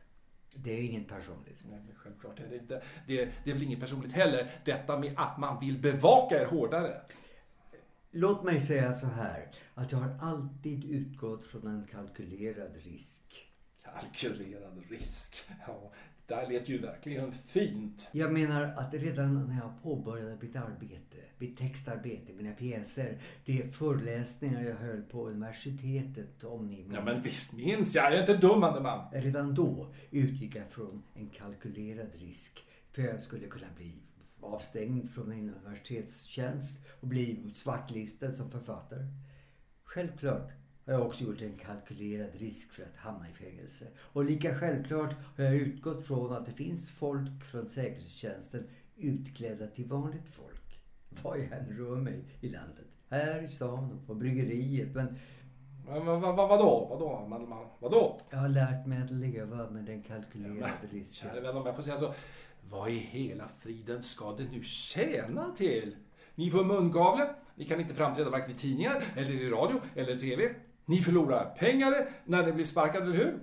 Det 0.53 0.71
är 0.71 0.83
inget 0.83 1.07
personligt. 1.07 1.63
Nej, 1.69 1.79
självklart 1.95 2.39
är 2.39 2.47
det 2.47 2.55
inte. 2.55 2.83
Det, 3.07 3.29
det 3.43 3.49
är 3.49 3.53
väl 3.53 3.63
inget 3.63 3.79
personligt 3.79 4.13
heller, 4.13 4.51
detta 4.65 4.99
med 4.99 5.13
att 5.17 5.37
man 5.37 5.59
vill 5.59 5.77
bevaka 5.77 6.41
er 6.41 6.45
hårdare. 6.45 7.01
Låt 8.11 8.43
mig 8.43 8.59
säga 8.59 8.93
så 8.93 9.07
här. 9.07 9.51
Att 9.73 9.91
jag 9.91 9.99
har 9.99 10.17
alltid 10.21 10.85
utgått 10.85 11.43
från 11.43 11.67
en 11.67 11.87
kalkylerad 11.91 12.75
risk. 12.75 13.51
Kalkylerad 14.13 14.83
risk. 14.89 15.35
Ja, 15.67 15.91
där 16.31 16.49
lät 16.49 16.69
ju 16.69 16.77
verkligen 16.77 17.31
fint. 17.31 18.09
Jag 18.11 18.33
menar 18.33 18.63
att 18.63 18.93
redan 18.93 19.47
när 19.47 19.55
jag 19.55 19.83
påbörjade 19.83 20.37
mitt 20.41 20.55
arbete, 20.55 21.17
mitt 21.37 21.57
textarbete, 21.57 22.33
mina 22.33 22.51
pjäser, 22.51 23.17
de 23.45 23.71
föreläsningar 23.71 24.63
jag 24.63 24.75
höll 24.75 25.01
på 25.01 25.27
universitetet 25.27 26.43
om 26.43 26.67
ni 26.67 26.75
minns. 26.75 26.93
Ja, 26.93 27.03
men 27.03 27.21
visst 27.21 27.53
minns 27.53 27.95
jag. 27.95 28.05
Jag 28.05 28.13
är 28.13 28.19
inte 28.19 28.37
dum, 28.37 28.59
man. 28.59 29.05
Redan 29.11 29.55
då 29.55 29.93
utgick 30.11 30.55
jag 30.55 30.69
från 30.69 31.03
en 31.13 31.29
kalkylerad 31.29 32.15
risk 32.15 32.63
för 32.91 33.01
jag 33.01 33.21
skulle 33.21 33.47
kunna 33.47 33.67
bli 33.75 33.93
avstängd 34.41 35.09
från 35.11 35.29
min 35.29 35.53
universitetstjänst 35.53 36.77
och 36.99 37.07
bli 37.07 37.53
svartlistad 37.55 38.33
som 38.33 38.51
författare. 38.51 39.05
Självklart 39.83 40.51
har 40.85 40.93
jag 40.93 41.01
också 41.01 41.23
gjort 41.23 41.41
en 41.41 41.57
kalkylerad 41.57 42.35
risk 42.35 42.71
för 42.71 42.83
att 42.83 42.97
hamna 42.97 43.29
i 43.29 43.33
fängelse. 43.33 43.85
Och 43.99 44.25
lika 44.25 44.59
självklart 44.59 45.15
har 45.37 45.43
jag 45.43 45.55
utgått 45.55 46.07
från 46.07 46.31
att 46.31 46.45
det 46.45 46.51
finns 46.51 46.89
folk 46.89 47.43
från 47.51 47.65
säkerhetstjänsten 47.65 48.67
utklädda 48.97 49.67
till 49.67 49.85
vanligt 49.85 50.29
folk. 50.29 50.79
Var 51.23 51.35
jag 51.35 51.51
än 51.51 51.77
rör 51.77 51.95
mig 51.95 52.23
i 52.41 52.49
landet. 52.49 52.85
Här 53.09 53.43
i 53.43 53.47
stan 53.47 53.91
och 53.91 54.07
på 54.07 54.15
bryggeriet. 54.15 54.95
Men 54.95 55.17
Men 55.85 56.05
vad, 56.05 56.21
vad, 56.21 56.49
vadå? 56.49 56.87
Vadå, 56.89 57.27
Mandelmann? 57.27 57.67
Vadå? 57.79 58.17
jag 58.29 58.37
har 58.37 58.49
lärt 58.49 58.85
mig 58.85 59.01
att 59.01 59.11
leva 59.11 59.69
med 59.69 59.83
den 59.83 60.03
kalkylerade 60.03 60.87
risken. 60.89 61.29
Kära 61.29 61.41
vän, 61.41 61.57
om 61.57 61.65
jag 61.65 61.75
får 61.75 61.83
säga 61.83 61.97
så. 61.97 62.13
Vad 62.69 62.89
i 62.89 62.97
hela 62.97 63.47
friden 63.47 64.03
ska 64.03 64.31
det 64.35 64.43
nu 64.51 64.63
tjäna 64.63 65.51
till? 65.55 65.95
Ni 66.35 66.51
får 66.51 66.63
mungavle, 66.63 67.29
ni 67.55 67.65
kan 67.65 67.79
inte 67.79 67.93
framträda 67.93 68.29
varken 68.29 68.51
i 68.51 68.53
tidningar, 68.53 69.03
eller 69.15 69.31
i 69.31 69.49
radio, 69.49 69.81
eller 69.95 70.19
TV. 70.19 70.55
Ni 70.91 70.97
förlorar 70.97 71.55
pengar 71.59 72.09
när 72.25 72.45
ni 72.45 72.51
blir 72.51 72.65
sparkade, 72.65 73.05
eller 73.05 73.17
hur? 73.17 73.39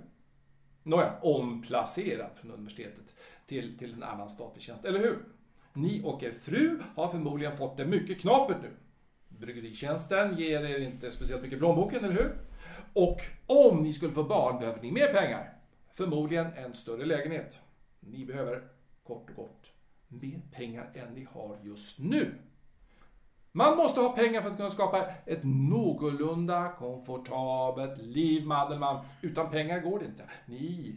Nåja, 0.83 1.19
omplacerad 1.21 2.29
från 2.35 2.51
universitetet 2.51 3.15
till, 3.47 3.77
till 3.77 3.93
en 3.93 4.03
annan 4.03 4.29
statlig 4.29 4.63
tjänst, 4.63 4.85
eller 4.85 4.99
hur? 4.99 5.17
Ni 5.73 6.01
och 6.03 6.23
er 6.23 6.31
fru 6.31 6.79
har 6.95 7.07
förmodligen 7.07 7.57
fått 7.57 7.77
det 7.77 7.85
mycket 7.85 8.21
knapert 8.21 8.57
nu. 8.61 8.69
Bryggeritjänsten 9.27 10.37
ger 10.37 10.61
er 10.61 10.79
inte 10.79 11.11
speciellt 11.11 11.41
mycket 11.41 11.57
i 11.57 11.59
plånboken, 11.59 12.05
eller 12.05 12.15
hur? 12.15 12.37
Och 12.93 13.21
om 13.45 13.83
ni 13.83 13.93
skulle 13.93 14.13
få 14.13 14.23
barn 14.23 14.59
behöver 14.59 14.81
ni 14.81 14.91
mer 14.91 15.13
pengar. 15.13 15.53
Förmodligen 15.93 16.47
en 16.53 16.73
större 16.73 17.05
lägenhet. 17.05 17.61
Ni 17.99 18.25
behöver, 18.25 18.63
kort 19.03 19.29
och 19.29 19.35
gott, 19.35 19.73
mer 20.07 20.41
pengar 20.51 20.91
än 20.93 21.13
ni 21.13 21.27
har 21.31 21.59
just 21.63 21.99
nu. 21.99 22.35
Man 23.51 23.77
måste 23.77 23.99
ha 23.99 24.09
pengar 24.09 24.41
för 24.41 24.49
att 24.49 24.57
kunna 24.57 24.69
skapa 24.69 25.05
ett 25.25 25.43
någorlunda 25.43 26.71
komfortabelt 26.79 27.97
liv, 28.01 28.45
Mandelmann. 28.45 29.05
Utan 29.21 29.49
pengar 29.49 29.79
går 29.79 29.99
det 29.99 30.05
inte. 30.05 30.23
Ni 30.45 30.95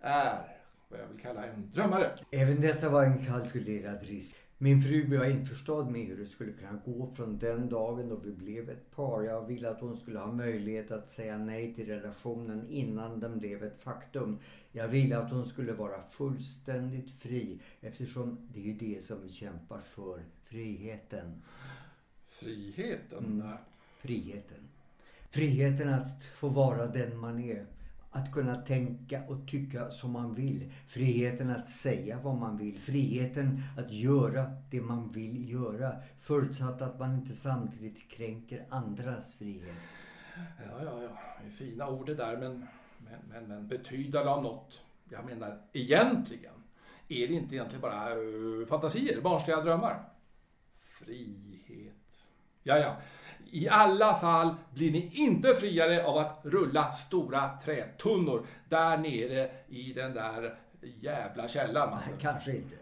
är 0.00 0.58
vad 0.88 1.00
jag 1.00 1.06
vill 1.06 1.20
kalla 1.20 1.46
en 1.46 1.70
drömmare. 1.70 2.10
Även 2.30 2.60
detta 2.60 2.88
var 2.88 3.04
en 3.04 3.26
kalkylerad 3.26 4.02
risk. 4.02 4.36
Min 4.62 4.82
fru 4.82 5.18
var 5.18 5.24
införstådd 5.24 5.90
med 5.90 6.06
hur 6.06 6.16
det 6.16 6.26
skulle 6.26 6.52
kunna 6.52 6.80
gå 6.84 7.06
från 7.16 7.38
den 7.38 7.68
dagen 7.68 8.08
då 8.08 8.16
vi 8.16 8.30
blev 8.30 8.70
ett 8.70 8.90
par. 8.90 9.22
Jag 9.22 9.46
ville 9.46 9.70
att 9.70 9.80
hon 9.80 9.96
skulle 9.96 10.18
ha 10.18 10.32
möjlighet 10.32 10.90
att 10.90 11.10
säga 11.10 11.38
nej 11.38 11.74
till 11.74 11.86
relationen 11.86 12.66
innan 12.68 13.20
den 13.20 13.38
blev 13.38 13.64
ett 13.64 13.82
faktum. 13.82 14.38
Jag 14.72 14.88
ville 14.88 15.18
att 15.18 15.30
hon 15.30 15.46
skulle 15.46 15.72
vara 15.72 16.02
fullständigt 16.02 17.10
fri 17.10 17.60
eftersom 17.80 18.48
det 18.52 18.60
är 18.60 18.64
ju 18.64 18.74
det 18.74 19.04
som 19.04 19.22
vi 19.22 19.28
kämpar 19.28 19.80
för. 19.80 20.22
Friheten. 20.44 21.42
Friheten? 22.28 23.40
Mm. 23.40 23.56
Friheten. 23.98 24.68
Friheten 25.30 25.88
att 25.88 26.24
få 26.24 26.48
vara 26.48 26.86
den 26.86 27.18
man 27.18 27.38
är. 27.38 27.66
Att 28.14 28.32
kunna 28.32 28.56
tänka 28.56 29.22
och 29.28 29.48
tycka 29.48 29.90
som 29.90 30.12
man 30.12 30.34
vill. 30.34 30.72
Friheten 30.86 31.50
att 31.50 31.68
säga 31.68 32.18
vad 32.22 32.36
man 32.36 32.56
vill. 32.56 32.78
Friheten 32.78 33.62
att 33.78 33.92
göra 33.92 34.56
det 34.70 34.80
man 34.80 35.08
vill 35.08 35.50
göra. 35.50 35.96
Förutsatt 36.20 36.82
att 36.82 36.98
man 36.98 37.14
inte 37.14 37.34
samtidigt 37.34 38.08
kränker 38.08 38.66
andras 38.68 39.34
frihet. 39.34 39.76
Ja, 40.36 40.84
ja, 40.84 41.02
ja. 41.02 41.18
Det 41.40 41.46
är 41.46 41.50
fina 41.50 41.88
ord 41.88 42.06
det 42.06 42.14
där, 42.14 42.36
men, 42.36 42.66
men, 42.98 43.20
men, 43.28 43.48
men 43.48 43.68
betydande 43.68 44.30
av 44.30 44.42
något. 44.42 44.80
Jag 45.08 45.24
menar, 45.24 45.58
egentligen 45.72 46.54
är 47.08 47.28
det 47.28 47.34
inte 47.34 47.54
egentligen 47.54 47.80
bara 47.80 48.16
uh, 48.16 48.66
fantasier, 48.66 49.20
barnsliga 49.20 49.60
drömmar. 49.60 50.04
Frihet. 50.80 52.26
Ja, 52.62 52.78
ja. 52.78 52.96
I 53.54 53.68
alla 53.68 54.14
fall 54.14 54.54
blir 54.74 54.92
ni 54.92 55.10
inte 55.12 55.54
friare 55.54 56.06
av 56.06 56.18
att 56.18 56.40
rulla 56.42 56.90
stora 56.90 57.58
trätunnor 57.58 58.46
där 58.68 58.98
nere 58.98 59.50
i 59.68 59.92
den 59.92 60.14
där 60.14 60.58
jävla 60.80 61.48
källaren. 61.48 61.98
Nej, 62.06 62.14
kanske 62.20 62.56
inte. 62.56 62.76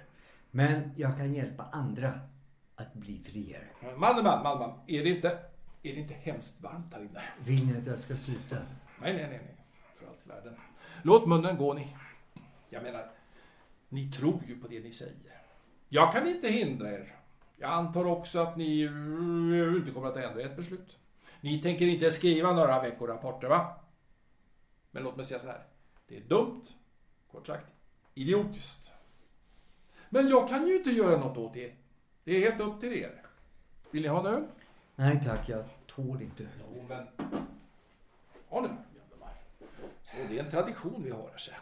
Men 0.51 0.93
jag 0.97 1.17
kan 1.17 1.35
hjälpa 1.35 1.65
andra 1.73 2.21
att 2.77 2.95
bli 2.95 3.21
friare. 3.25 3.65
Mandelmann, 3.97 4.43
Mandelmann, 4.43 4.81
är 4.87 5.05
det 5.05 5.11
inte, 5.11 5.29
är 5.83 5.95
det 5.95 6.01
inte 6.01 6.15
hemskt 6.15 6.61
varmt 6.61 6.95
här 6.95 7.01
inne? 7.01 7.23
Vill 7.45 7.67
ni 7.67 7.79
att 7.79 7.87
jag 7.87 7.99
ska 7.99 8.17
sluta? 8.17 8.57
Nej, 9.03 9.13
nej, 9.13 9.27
nej, 9.31 9.41
nej. 9.45 9.65
För 9.99 10.07
allt 10.07 10.27
i 10.27 10.29
världen. 10.29 10.55
Låt 11.03 11.27
munnen 11.27 11.57
gå 11.57 11.75
ni. 11.75 11.97
Jag 12.69 12.83
menar, 12.83 13.11
ni 13.89 14.13
tror 14.13 14.43
ju 14.49 14.61
på 14.61 14.69
det 14.69 14.81
ni 14.81 14.93
säger. 14.93 15.41
Jag 15.89 16.13
kan 16.13 16.29
inte 16.29 16.49
hindra 16.49 16.91
er. 16.93 17.20
Jag 17.63 17.71
antar 17.71 18.05
också 18.05 18.39
att 18.39 18.57
ni 18.57 18.83
inte 19.77 19.91
kommer 19.95 20.09
att 20.09 20.17
ändra 20.17 20.43
ert 20.43 20.57
beslut. 20.57 20.99
Ni 21.41 21.63
tänker 21.63 21.87
inte 21.87 22.11
skriva 22.11 22.53
några 22.53 22.83
veckorapporter, 22.83 23.49
va? 23.49 23.75
Men 24.91 25.03
låt 25.03 25.17
mig 25.17 25.25
säga 25.25 25.41
så 25.41 25.47
här. 25.47 25.65
Det 26.09 26.17
är 26.17 26.21
dumt, 26.21 26.63
kort 27.31 27.47
sagt, 27.47 27.67
idiotiskt. 28.15 28.93
Men 30.09 30.29
jag 30.29 30.49
kan 30.49 30.67
ju 30.67 30.77
inte 30.77 30.91
göra 30.91 31.19
något 31.19 31.37
åt 31.37 31.55
det. 31.55 31.73
Det 32.25 32.37
är 32.37 32.51
helt 32.51 32.61
upp 32.61 32.81
till 32.81 32.93
er. 32.93 33.23
Vill 33.91 34.03
ni 34.03 34.09
ha 34.09 34.21
en 34.21 34.27
öl? 34.27 34.47
Nej 34.97 35.21
tack, 35.25 35.49
jag 35.49 35.65
tål 35.87 36.23
inte. 36.23 36.49
Jo, 36.61 36.85
men... 36.89 37.07
Ha 38.49 38.61
nu. 38.61 38.69
Så, 40.05 40.17
det 40.29 40.39
är 40.39 40.45
en 40.45 40.51
tradition 40.51 41.03
vi 41.05 41.11
har 41.11 41.31
här. 41.31 41.59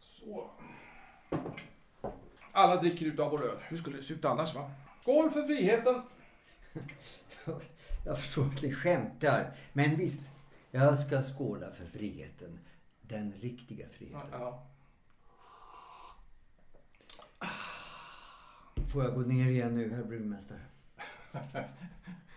Så. 0.00 0.50
Alla 2.52 2.76
dricker 2.76 3.06
ut 3.06 3.18
av 3.18 3.30
vår 3.30 3.44
öl. 3.44 3.58
Hur 3.68 3.76
skulle 3.76 3.96
det 3.96 4.02
se 4.02 4.14
ut 4.14 4.24
annars, 4.24 4.54
va? 4.54 4.70
Skål 5.00 5.30
för 5.30 5.42
friheten! 5.42 6.02
Jag 8.06 8.18
förstår 8.18 8.46
att 8.46 8.62
ni 8.62 8.74
skämtar. 8.74 9.56
Men 9.72 9.96
visst, 9.96 10.30
jag 10.70 10.98
ska 10.98 11.22
skåla 11.22 11.70
för 11.70 11.86
friheten. 11.86 12.58
Den 13.00 13.32
riktiga 13.32 13.88
friheten. 13.88 14.28
Ja. 14.32 14.66
Får 18.92 19.04
jag 19.04 19.14
gå 19.14 19.20
ner 19.20 19.48
igen 19.48 19.74
nu, 19.74 19.94
herr 19.94 20.02
brygmästare? 20.02 20.60
ja, 21.32 21.62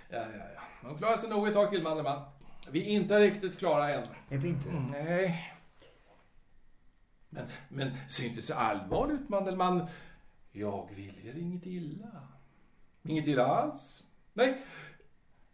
ja, 0.10 0.46
ja. 0.56 0.62
De 0.82 0.98
klarar 0.98 1.18
sig 1.18 1.30
nog 1.30 1.48
ett 1.48 1.54
tag 1.54 1.70
till, 1.70 1.84
Mandelmann. 1.84 2.22
Vi 2.70 2.82
är 2.82 2.90
inte 2.90 3.20
riktigt 3.20 3.60
klara 3.60 3.94
än. 3.94 4.08
Är 4.30 4.38
vi 4.38 4.48
inte? 4.48 4.70
Mm, 4.70 4.86
nej. 4.86 5.55
Men, 7.36 7.46
men 7.70 7.92
se 8.08 8.28
inte 8.28 8.42
så 8.42 8.54
allvarlig 8.54 9.16
ut, 9.16 9.30
Mandelmann. 9.30 9.88
Jag 10.52 10.90
vill 10.96 11.28
er 11.28 11.38
inget 11.38 11.66
illa. 11.66 12.28
Inget 13.04 13.28
illa 13.28 13.46
alls. 13.46 14.04
Nej, 14.34 14.66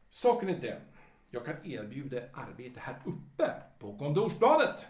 saken 0.10 0.50
är 0.50 0.60
den. 0.62 0.82
Jag 1.30 1.46
kan 1.46 1.66
erbjuda 1.66 2.18
arbete 2.34 2.80
här 2.80 2.96
uppe 3.06 3.54
på 3.80 3.98
kontorsplanet. 3.98 4.88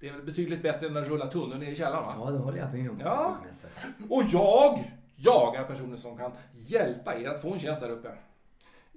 Det 0.00 0.08
är 0.08 0.12
väl 0.12 0.22
betydligt 0.22 0.62
bättre 0.62 0.86
än 0.86 0.96
att 0.96 1.08
rulla 1.08 1.26
tunneln 1.26 1.60
ner 1.60 1.70
i 1.70 1.76
källaren, 1.76 2.04
va? 2.04 2.14
Ja, 2.18 2.30
det 2.30 2.38
håller 2.38 2.58
jag 2.58 2.74
med 2.74 2.90
om. 2.90 3.00
Ja. 3.00 3.36
Och 4.10 4.22
jag 4.32 4.84
jagar 5.16 5.64
personer 5.64 5.96
som 5.96 6.18
kan 6.18 6.32
hjälpa 6.52 7.18
er 7.18 7.28
att 7.28 7.42
få 7.42 7.52
en 7.52 7.58
tjänst 7.58 7.80
där 7.80 7.90
uppe. 7.90 8.08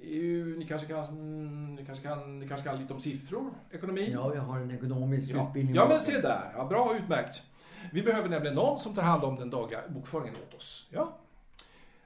Ni 0.03 0.65
kanske 0.67 0.87
kan, 0.87 1.75
ni 1.75 1.85
kanske 1.85 2.03
kan, 2.07 2.39
ni 2.39 2.47
kanske 2.47 2.69
kan 2.69 2.79
lite 2.79 2.93
om 2.93 2.99
siffror, 2.99 3.53
ekonomi? 3.71 4.09
Ja, 4.13 4.35
jag 4.35 4.41
har 4.41 4.59
en 4.59 4.71
ekonomisk 4.71 5.29
Ja, 5.29 5.47
utbildning. 5.47 5.75
ja 5.75 5.87
men 5.87 5.99
se 5.99 6.21
där. 6.21 6.51
Ja, 6.55 6.65
bra, 6.65 6.95
utmärkt. 6.97 7.43
Vi 7.91 8.01
behöver 8.03 8.29
nämligen 8.29 8.55
någon 8.55 8.79
som 8.79 8.95
tar 8.95 9.01
hand 9.01 9.23
om 9.23 9.35
den 9.35 9.49
dagliga 9.49 9.87
bokföringen 9.89 10.35
åt 10.47 10.53
oss. 10.53 10.87
Ja. 10.91 11.17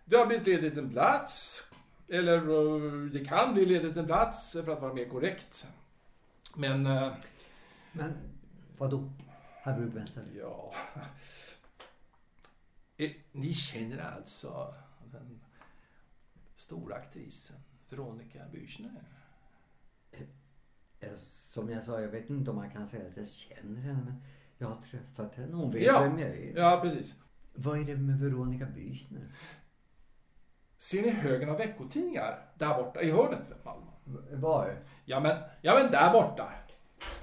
Det 0.06 0.16
har 0.18 0.26
blivit 0.26 0.48
ledigt 0.48 0.78
en 0.78 0.90
plats. 0.90 1.64
Eller 2.08 2.38
eh, 2.38 3.10
det 3.12 3.26
kan 3.26 3.54
bli 3.54 3.66
ledigt 3.66 3.98
en 3.98 4.06
plats 4.06 4.52
för 4.52 4.72
att 4.74 4.82
vara 4.82 4.94
mer 4.94 5.10
korrekt. 5.10 5.68
Men, 6.56 6.86
eh, 6.86 7.14
Men 7.92 8.14
vadå, 8.78 9.10
herr 9.62 9.78
brygmästare? 9.80 10.26
ja... 10.40 10.74
Eh, 12.98 13.12
Ni 13.32 13.54
känner 13.54 14.12
alltså 14.16 14.74
den 15.12 15.40
stora 16.56 16.96
aktrisen 16.96 17.56
Veronica 17.90 18.40
Büchner? 18.52 19.04
Eh, 21.00 21.16
Som 21.18 21.70
jag 21.70 21.84
sa, 21.84 22.02
jag 22.02 22.08
vet 22.10 22.30
inte 22.30 22.50
om 22.52 22.56
man 22.58 22.70
kan 22.70 22.88
säga 22.88 23.08
att 23.08 23.18
jag 23.18 23.28
känner 23.28 23.82
henne, 23.82 24.02
men 24.06 24.24
jag 24.58 24.68
har 24.68 24.82
träffat 24.82 25.36
henne. 25.36 25.56
Hon 25.56 25.72
vet 25.72 25.84
Ja. 25.84 26.02
vem 26.02 26.20
jag 26.20 26.30
är. 26.30 26.58
Ja, 26.58 26.80
precis. 26.84 27.16
Vad 27.56 27.80
är 27.80 27.84
det 27.84 27.96
med 27.98 28.20
Veronica 28.20 28.66
Büchner? 28.66 29.32
Ser 30.78 31.02
ni 31.02 31.10
högen 31.10 31.50
av 31.50 31.58
veckotidningar 31.58 32.40
där 32.58 32.84
borta 32.84 33.02
i 33.02 33.12
hörnet? 33.12 33.66
Malmö? 33.66 33.92
V- 34.04 34.20
Vad? 34.36 34.70
Ja 35.06 35.20
men, 35.20 35.38
ja 35.62 35.74
men 35.82 35.92
där 35.92 36.12
borta. 36.14 36.52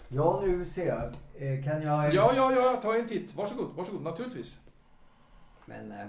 Ja, 0.09 0.43
nu 0.47 0.67
ser 0.67 0.87
jag. 0.87 1.05
Eh, 1.35 1.65
Kan 1.65 1.83
jag... 1.83 2.15
Ja, 2.15 2.33
ja, 2.37 2.53
ja, 2.53 2.79
ta 2.83 2.97
en 2.97 3.09
titt. 3.09 3.35
Varsågod, 3.35 3.77
varsågod, 3.77 4.03
naturligtvis. 4.03 4.61
Men 5.67 5.93
eh, 5.93 6.07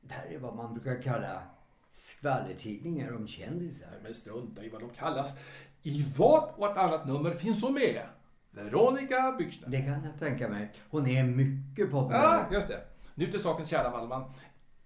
det 0.00 0.14
här 0.14 0.26
är 0.26 0.38
vad 0.38 0.56
man 0.56 0.74
brukar 0.74 1.02
kalla 1.02 1.42
skvallertidningar 1.96 3.16
om 3.16 3.26
kändisar. 3.26 3.88
Men 4.02 4.14
strunta 4.14 4.64
i 4.64 4.68
vad 4.68 4.80
de 4.80 4.90
kallas. 4.90 5.38
I 5.82 6.06
vart 6.16 6.54
och 6.54 6.60
vartannat 6.60 7.06
nummer 7.06 7.30
finns 7.30 7.62
hon 7.62 7.74
med. 7.74 8.02
Veronica 8.50 9.36
Büchner. 9.38 9.68
Det 9.68 9.82
kan 9.82 10.04
jag 10.04 10.18
tänka 10.18 10.48
mig. 10.48 10.72
Hon 10.90 11.06
är 11.06 11.24
mycket 11.24 11.90
populär. 11.90 12.22
Ja, 12.22 12.46
just 12.52 12.68
det. 12.68 12.80
Nu 13.14 13.26
till 13.26 13.40
sakens 13.40 13.68
kärna, 13.68 13.90
Wallman. 13.90 14.32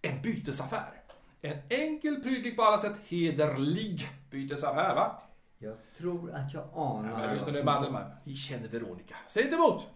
En 0.02 0.22
bytesaffär. 0.22 1.02
En 1.42 1.58
enkel, 1.68 2.22
prydlig, 2.22 2.56
på 2.56 2.62
alla 2.62 2.78
sätt 2.78 2.96
hederlig 3.06 4.08
bytesaffär, 4.30 4.94
va? 4.94 5.22
Jag 5.58 5.76
tror 5.98 6.32
att 6.32 6.54
jag 6.54 6.68
anar... 6.74 7.10
Ja, 7.10 7.18
men 7.18 7.34
lyssna 7.34 7.52
nu, 7.52 7.64
Mandelmann. 7.64 8.10
Ni 8.24 8.34
känner 8.34 8.68
Veronica. 8.68 9.16
Säg 9.28 9.42
inte 9.42 9.56
emot. 9.56 9.86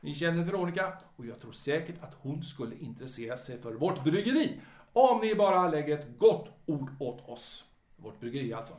Ni 0.00 0.14
känner 0.14 0.44
Veronica 0.44 0.92
och 1.16 1.26
jag 1.26 1.40
tror 1.40 1.52
säkert 1.52 2.02
att 2.02 2.14
hon 2.20 2.42
skulle 2.42 2.76
intressera 2.76 3.36
sig 3.36 3.62
för 3.62 3.72
vårt 3.72 4.04
bryggeri. 4.04 4.60
Om 4.92 5.20
ni 5.20 5.34
bara 5.34 5.68
lägger 5.68 5.98
ett 5.98 6.18
gott 6.18 6.48
ord 6.66 6.90
åt 6.98 7.28
oss. 7.28 7.64
Vårt 7.96 8.20
bryggeri 8.20 8.52
alltså. 8.52 8.74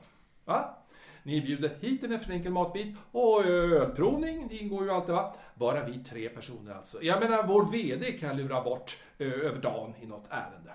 Va? 0.46 0.76
Ni 1.24 1.42
bjuder 1.42 1.78
hit 1.82 2.04
en 2.04 2.20
för 2.20 2.32
enkel 2.32 2.52
matbit 2.52 2.96
och 3.12 3.46
ölprovning, 3.46 4.48
det 4.48 4.56
ingår 4.56 4.84
ju 4.84 4.92
alltid 4.92 5.16
va. 5.16 5.36
Bara 5.56 5.86
vi 5.86 6.04
tre 6.04 6.30
personer 6.30 6.74
alltså. 6.74 7.02
Jag 7.02 7.20
menar 7.20 7.44
vår 7.44 7.72
VD 7.72 8.12
kan 8.12 8.38
lura 8.38 8.62
bort 8.62 8.98
ö, 9.18 9.26
över 9.26 9.62
dagen 9.62 9.94
i 10.02 10.06
något 10.06 10.28
ärende. 10.30 10.74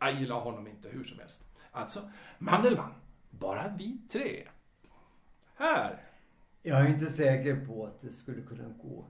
Jag 0.00 0.12
gillar 0.12 0.40
honom 0.40 0.66
inte 0.66 0.88
hur 0.88 1.04
som 1.04 1.18
helst. 1.18 1.44
Alltså, 1.70 2.00
Mandelmann, 2.38 2.94
bara 3.30 3.74
vi 3.78 3.98
tre. 4.12 4.48
Här. 5.56 6.02
Jag 6.62 6.80
är 6.80 6.88
inte 6.88 7.06
säker 7.06 7.66
på 7.66 7.86
att 7.86 8.00
det 8.00 8.12
skulle 8.12 8.42
kunna 8.42 8.68
gå. 8.82 9.04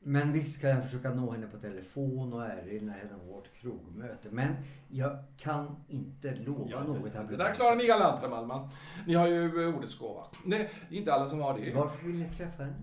Men 0.00 0.32
visst 0.32 0.60
kan 0.60 0.70
jag 0.70 0.84
försöka 0.84 1.10
nå 1.14 1.30
henne 1.32 1.46
på 1.46 1.58
telefon 1.58 2.32
och 2.32 2.44
erinra 2.44 2.92
henne 2.92 3.14
om 3.14 3.26
vårt 3.26 3.54
krogmöte. 3.54 4.28
Men 4.30 4.56
jag 4.88 5.18
kan 5.36 5.76
inte 5.88 6.34
lova 6.34 6.70
Ja, 6.70 6.82
något. 6.82 7.12
det, 7.12 7.26
det 7.30 7.36
där 7.36 7.52
klarar 7.54 7.76
ni 7.76 7.86
galant, 7.86 8.20
herr 8.20 8.28
Malmman. 8.28 8.68
Ni 9.06 9.14
har 9.14 9.28
ju 9.28 9.62
eh, 9.68 9.76
ordets 9.76 9.98
gåva. 9.98 10.24
Nej, 10.44 10.70
det 10.88 10.94
är 10.94 10.98
inte 10.98 11.12
alla 11.14 11.26
som 11.26 11.40
har 11.40 11.58
det. 11.58 11.74
Varför 11.74 12.06
vill 12.06 12.14
ni 12.18 12.28
träffa 12.28 12.62
henne? 12.62 12.76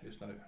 Lyssna 0.00 0.26
nu. 0.26 0.40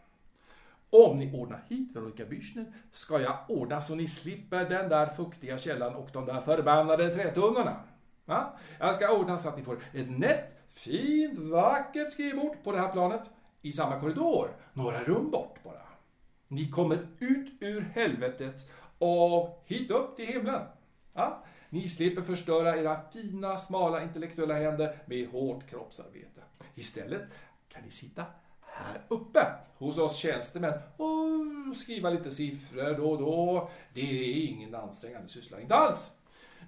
Om 0.91 1.19
ni 1.19 1.33
ordnar 1.35 1.65
hit 1.69 1.97
Veronica 1.97 2.25
Büchner 2.25 2.73
ska 2.93 3.21
jag 3.21 3.39
ordna 3.49 3.81
så 3.81 3.95
ni 3.95 4.09
slipper 4.09 4.69
den 4.69 4.89
där 4.89 5.07
fuktiga 5.07 5.59
källan 5.59 5.95
och 5.95 6.09
de 6.13 6.27
där 6.27 6.41
förbannade 6.41 7.15
trätunnorna. 7.15 7.81
Jag 8.79 8.95
ska 8.97 9.17
ordna 9.19 9.39
så 9.39 9.49
att 9.49 9.57
ni 9.57 9.63
får 9.63 9.79
ett 9.95 10.19
nätt, 10.19 10.57
fint, 10.69 11.39
vackert 11.39 12.13
skrivbord 12.13 12.57
på 12.65 12.73
det 12.73 12.79
här 12.79 12.93
planet 12.93 13.31
i 13.67 13.73
samma 13.73 14.01
korridor, 14.01 14.57
några 14.73 15.05
rum 15.05 15.31
bort 15.31 15.63
bara. 15.65 15.83
Ni 16.49 16.71
kommer 16.71 16.99
ut 17.19 17.53
ur 17.61 17.81
helvetet 17.81 18.71
och 18.99 19.63
hit 19.67 19.91
upp 19.91 20.17
till 20.17 20.27
himlen. 20.27 20.63
Ja? 21.15 21.45
Ni 21.71 21.89
slipper 21.89 22.23
förstöra 22.23 22.77
era 22.77 23.01
fina, 23.13 23.57
smala 23.57 24.03
intellektuella 24.03 24.55
händer 24.55 24.99
med 25.07 25.29
hårt 25.29 25.67
kroppsarbete. 25.71 26.41
Istället 26.75 27.23
kan 27.69 27.83
ni 27.83 27.91
sitta 27.91 28.25
här 28.61 29.03
uppe 29.09 29.47
hos 29.79 29.99
oss 29.99 30.17
tjänstemän 30.17 30.81
och 30.97 31.77
skriva 31.77 32.11
lite 32.11 32.31
siffror 32.31 32.97
då 32.97 33.11
och 33.11 33.19
då. 33.19 33.71
Det 33.95 34.01
är 34.01 34.47
ingen 34.49 34.75
ansträngande 34.75 35.29
syssla, 35.29 35.61
inte 35.61 35.75
alls. 35.75 36.13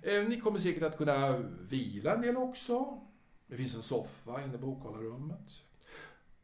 Eh, 0.02 0.28
ni 0.28 0.40
kommer 0.40 0.58
säkert 0.58 0.82
att 0.82 0.96
kunna 0.96 1.38
vila 1.60 2.14
en 2.14 2.20
del 2.20 2.36
också. 2.36 3.00
Det 3.46 3.56
finns 3.56 3.74
en 3.74 3.82
soffa 3.82 4.42
inne 4.42 4.58
på 4.58 4.66
bokhållarrummet. 4.66 5.62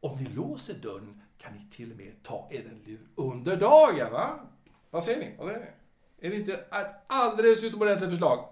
Om 0.05 0.17
ni 0.17 0.29
låser 0.29 0.73
dörren 0.73 1.21
kan 1.37 1.53
ni 1.53 1.69
till 1.69 1.91
och 1.91 1.97
med 1.97 2.23
ta 2.23 2.47
er 2.51 2.65
en 2.65 2.83
lur 2.85 3.07
under 3.15 3.57
dagen, 3.57 4.11
va? 4.11 4.39
Vad 4.89 5.03
säger 5.03 5.19
ni? 5.19 5.35
Vad 5.37 5.47
säger 5.47 5.59
ni? 5.59 6.27
Är 6.27 6.29
det 6.29 6.35
inte 6.35 6.53
ett 6.53 6.95
alldeles 7.07 7.63
utomordentligt 7.63 8.09
förslag? 8.09 8.49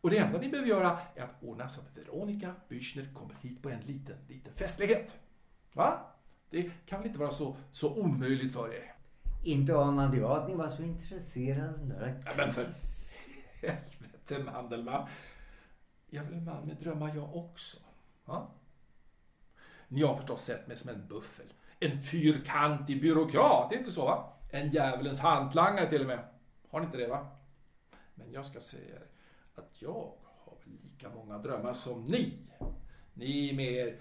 Och 0.00 0.10
det 0.10 0.18
enda 0.18 0.38
ni 0.38 0.48
behöver 0.48 0.68
göra 0.68 0.98
är 1.14 1.22
att 1.22 1.42
ordna 1.42 1.68
så 1.68 1.80
att 1.80 1.98
Veronica 1.98 2.54
Büchner 2.68 3.14
kommer 3.14 3.34
hit 3.40 3.62
på 3.62 3.70
en 3.70 3.80
liten, 3.80 4.16
liten 4.28 4.54
festlighet. 4.54 5.18
Va? 5.72 6.00
Det 6.50 6.70
kan 6.86 7.00
väl 7.00 7.08
inte 7.08 7.20
vara 7.20 7.30
så, 7.30 7.56
så 7.72 7.94
omöjligt 7.94 8.52
för 8.52 8.74
er? 8.74 8.94
Inte 9.44 9.78
anade 9.78 10.16
jag 10.16 10.30
att 10.30 10.48
ni 10.48 10.54
var 10.54 10.68
så 10.68 10.82
intresserade 10.82 12.22
Ja, 12.26 12.32
men 12.36 12.52
för 12.52 12.66
helvete 13.60 14.52
Mandelmann. 14.52 15.08
Jag 16.10 16.24
vill 16.24 16.40
man 16.40 16.66
med 16.66 16.76
drömmar 16.76 17.14
jag 17.14 17.36
också. 17.36 17.78
Va? 18.24 18.50
Ni 19.94 20.02
har 20.02 20.16
förstås 20.16 20.44
sett 20.44 20.66
mig 20.66 20.76
som 20.76 20.90
en 20.90 21.06
buffel. 21.08 21.46
En 21.80 22.00
fyrkantig 22.00 23.02
byråkrat, 23.02 23.70
det 23.70 23.76
är 23.76 23.78
inte 23.78 23.90
så 23.90 24.04
va? 24.04 24.32
En 24.50 24.70
djävulens 24.70 25.20
hantlangare 25.20 25.90
till 25.90 26.00
och 26.00 26.06
med. 26.06 26.24
Har 26.70 26.80
ni 26.80 26.86
inte 26.86 26.98
det 26.98 27.06
va? 27.06 27.26
Men 28.14 28.32
jag 28.32 28.46
ska 28.46 28.60
säga 28.60 28.94
er 28.94 29.06
att 29.54 29.82
jag 29.82 30.12
har 30.24 30.56
väl 30.64 30.74
lika 30.82 31.08
många 31.10 31.38
drömmar 31.38 31.72
som 31.72 32.04
ni. 32.04 32.32
Ni 33.14 33.52
med 33.52 33.72
er 33.72 33.96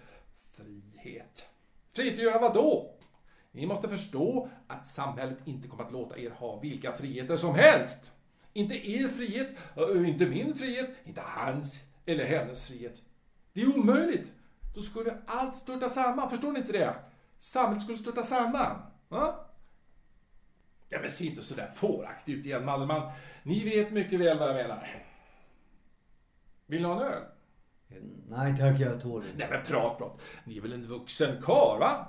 frihet. 0.52 1.50
Frihet 1.96 2.14
att 2.14 2.24
göra 2.24 2.40
vad 2.40 2.54
då? 2.54 2.96
Ni 3.52 3.66
måste 3.66 3.90
förstå 3.90 4.50
att 4.68 4.88
samhället 4.88 5.38
inte 5.46 5.68
kommer 5.68 5.84
att 5.84 5.92
låta 5.92 6.18
er 6.18 6.30
ha 6.30 6.60
vilka 6.60 6.94
friheter 6.94 7.36
som 7.36 7.56
helst. 7.56 8.12
Inte 8.54 8.90
er 8.92 9.08
frihet, 9.08 9.56
inte 10.06 10.26
min 10.26 10.56
frihet, 10.56 10.90
inte 11.04 11.22
hans 11.22 11.84
eller 12.06 12.26
hennes 12.26 12.68
frihet. 12.68 13.02
Det 13.54 13.62
är 13.62 13.78
omöjligt. 13.78 14.32
Då 14.74 14.82
skulle 14.82 15.18
allt 15.28 15.56
störta 15.56 15.90
samman, 15.90 16.30
förstår 16.30 16.52
ni 16.52 16.60
inte 16.60 16.72
det? 16.72 16.96
Samhället 17.40 17.84
skulle 17.84 17.98
störta 17.98 18.24
samman. 18.24 18.82
Va? 19.08 19.46
Ja 20.90 21.00
men 21.02 21.12
se 21.12 21.26
inte 21.26 21.44
sådär 21.44 21.68
fåraktig 21.68 22.34
ut 22.34 22.46
igen 22.46 22.66
Mandelmann. 22.66 23.12
Ni 23.44 23.64
vet 23.64 23.92
mycket 23.92 24.20
väl 24.20 24.40
vad 24.40 24.50
jag 24.50 24.56
menar. 24.56 25.06
Vill 26.66 26.82
ni 26.82 26.88
ha 26.88 26.96
en 26.96 27.14
öl? 27.14 27.24
Nej 28.28 28.58
tack, 28.58 28.80
jag 28.80 29.02
tål 29.02 29.24
inte. 29.26 29.38
Nej 29.38 29.48
men 29.50 29.64
prat, 29.64 29.98
prat. 29.98 30.22
Ni 30.46 30.58
är 30.58 30.62
väl 30.62 30.74
en 30.74 30.88
vuxen 30.88 31.42
karl, 31.42 31.80
va? 31.80 32.08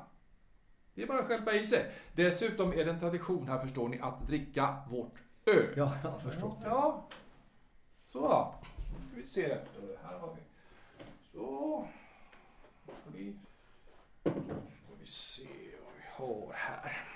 Det 0.95 1.03
är 1.03 1.07
bara 1.07 1.19
att 1.19 1.27
stjälpa 1.27 1.53
i 1.53 1.67
sig. 1.67 1.93
Dessutom 2.13 2.73
är 2.73 2.85
det 2.85 2.91
en 2.91 3.01
tradition 3.01 3.49
här, 3.49 3.59
förstår 3.59 3.89
ni, 3.89 4.01
att 4.01 4.27
dricka 4.27 4.77
vårt 4.91 5.15
öl. 5.47 5.75
Ja, 5.77 5.93
jag 6.03 6.11
har 6.11 6.19
förstått 6.19 6.61
det. 6.63 6.69
Ja. 6.69 7.09
Så. 8.03 8.21
Då 8.21 8.55
ska 9.09 9.17
vi 9.17 9.29
se. 9.29 9.57
Här 10.05 10.19
har 10.19 10.35
vi. 10.35 10.43
Så. 11.33 11.87
Vi, 13.07 13.37
ska 14.69 14.95
vi 15.01 15.07
se 15.07 15.47
vad 15.85 15.95
vi 15.97 16.03
har 16.13 16.53
här. 16.55 17.09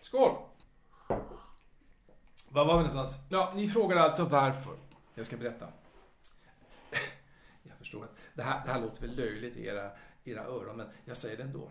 Skål! 0.00 0.36
Var 2.48 2.64
var 2.64 2.64
vi 2.64 2.72
någonstans? 2.72 3.18
Ja, 3.28 3.52
ni 3.56 3.68
frågar 3.68 3.96
alltså 3.96 4.24
varför. 4.24 4.76
Jag 5.14 5.26
ska 5.26 5.36
berätta. 5.36 5.68
Jag 7.62 7.78
förstår 7.78 8.04
att 8.04 8.16
det 8.34 8.42
här, 8.42 8.64
det 8.66 8.72
här 8.72 8.80
låter 8.80 9.00
väl 9.00 9.16
löjligt 9.16 9.56
i 9.56 9.66
era, 9.66 9.90
era 10.24 10.44
öron, 10.44 10.76
men 10.76 10.86
jag 11.04 11.16
säger 11.16 11.36
det 11.36 11.42
ändå. 11.42 11.70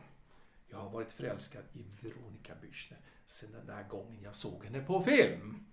Jag 0.67 0.77
har 0.77 0.89
varit 0.89 1.13
förälskad 1.13 1.63
i 1.73 1.85
Veronica 2.01 2.53
Büchner 2.61 2.97
sedan 3.25 3.51
den 3.51 3.65
där 3.65 3.83
gången 3.83 4.23
jag 4.23 4.35
såg 4.35 4.65
henne 4.65 4.79
på 4.79 5.01
film. 5.01 5.65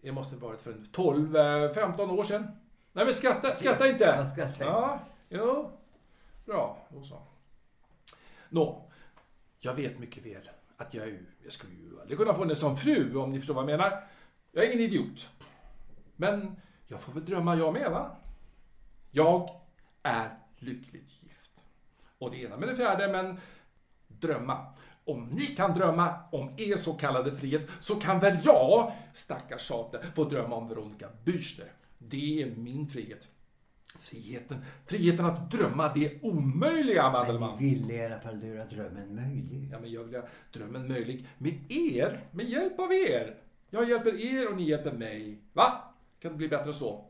Det 0.00 0.12
måste 0.12 0.34
ha 0.36 0.48
varit 0.48 0.60
för 0.60 0.72
en 0.72 0.84
12-15 0.84 2.18
år 2.18 2.24
sedan. 2.24 2.46
Nej 2.92 3.04
men 3.04 3.14
skratta, 3.14 3.56
skratta 3.56 3.88
inte! 3.88 4.04
Jag 4.04 4.28
skrattar 4.28 4.52
inte. 4.52 4.64
Ja, 4.64 5.00
jo. 5.28 5.80
Bra, 6.44 6.86
då 6.88 7.02
så. 7.02 7.22
Nå, 8.48 8.90
jag 9.60 9.74
vet 9.74 9.98
mycket 9.98 10.26
väl 10.26 10.50
att 10.76 10.94
jag, 10.94 11.06
ju- 11.06 11.26
jag 11.42 11.52
skulle 11.52 11.72
ju 11.74 12.00
aldrig 12.00 12.18
kunna 12.18 12.34
få 12.34 12.40
henne 12.40 12.54
som 12.54 12.76
fru 12.76 13.16
om 13.16 13.30
ni 13.32 13.38
förstår 13.38 13.54
vad 13.54 13.62
jag 13.62 13.78
menar. 13.78 14.04
Jag 14.52 14.64
är 14.64 14.68
ingen 14.68 14.80
idiot. 14.84 15.28
Men 16.16 16.56
jag 16.86 17.00
får 17.00 17.12
väl 17.12 17.24
drömma 17.24 17.56
jag 17.56 17.72
med 17.72 17.90
va? 17.90 18.16
Jag 19.10 19.60
är 20.02 20.38
lyckligt 20.58 21.10
gift. 21.22 21.50
Och 22.18 22.30
det 22.30 22.36
ena 22.42 22.56
med 22.56 22.68
det 22.68 22.76
fjärde, 22.76 23.08
men 23.12 23.40
drömma. 24.08 24.66
Om 25.04 25.26
ni 25.26 25.46
kan 25.46 25.74
drömma 25.74 26.18
om 26.32 26.54
er 26.56 26.76
så 26.76 26.92
kallade 26.92 27.36
frihet 27.36 27.70
så 27.80 27.94
kan 27.94 28.20
väl 28.20 28.38
jag, 28.44 28.92
stackars 29.14 29.62
tjate, 29.68 30.06
få 30.14 30.24
drömma 30.24 30.56
om 30.56 30.68
Veronica 30.68 31.08
Bürster. 31.24 31.68
Det 31.98 32.42
är 32.42 32.46
min 32.56 32.86
frihet. 32.88 33.28
Friheten, 34.00 34.64
friheten 34.86 35.24
att 35.24 35.50
drömma 35.50 35.92
det 35.94 36.22
omöjliga, 36.22 37.02
Men 37.02 37.12
Mandelmann. 37.12 37.58
ni 37.60 37.74
ville 37.74 37.94
i 37.94 38.06
alla 38.06 38.20
fall 38.20 38.42
göra 38.44 38.64
drömmen 38.64 39.14
möjlig. 39.14 39.68
Ja, 39.72 39.80
men 39.80 39.92
jag 39.92 40.04
vill 40.04 40.12
göra 40.12 40.26
drömmen 40.52 40.88
möjlig 40.88 41.26
med 41.38 41.72
er, 41.72 42.24
med 42.30 42.46
hjälp 42.46 42.78
av 42.78 42.92
er. 42.92 43.36
Jag 43.70 43.88
hjälper 43.88 44.20
er 44.20 44.50
och 44.50 44.56
ni 44.56 44.62
hjälper 44.62 44.92
mig. 44.92 45.38
Va? 45.52 45.94
Kan 46.20 46.30
det 46.32 46.36
bli 46.38 46.48
bättre 46.48 46.66
än 46.68 46.74
så? 46.74 47.04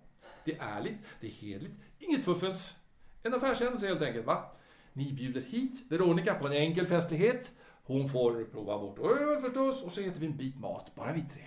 Det 0.45 0.53
är 0.55 0.59
ärligt, 0.77 0.97
det 1.21 1.27
är 1.27 1.31
hederligt, 1.31 1.75
inget 1.99 2.25
fuffens. 2.25 2.79
En 3.23 3.35
affärshändelse 3.35 3.87
helt 3.87 4.03
enkelt, 4.03 4.27
va? 4.27 4.45
Ni 4.93 5.13
bjuder 5.13 5.41
hit 5.41 5.85
Veronica 5.89 6.35
på 6.35 6.47
en 6.47 6.53
enkel 6.53 6.87
festlighet. 6.87 7.53
Hon 7.85 8.09
får 8.09 8.45
prova 8.45 8.77
vårt 8.79 8.99
öl 8.99 9.41
förstås 9.41 9.83
och 9.83 9.93
så 9.93 10.01
äter 10.01 10.21
vi 10.21 10.27
en 10.27 10.37
bit 10.37 10.61
mat, 10.61 10.95
bara 10.95 11.13
vi 11.13 11.21
tre. 11.21 11.43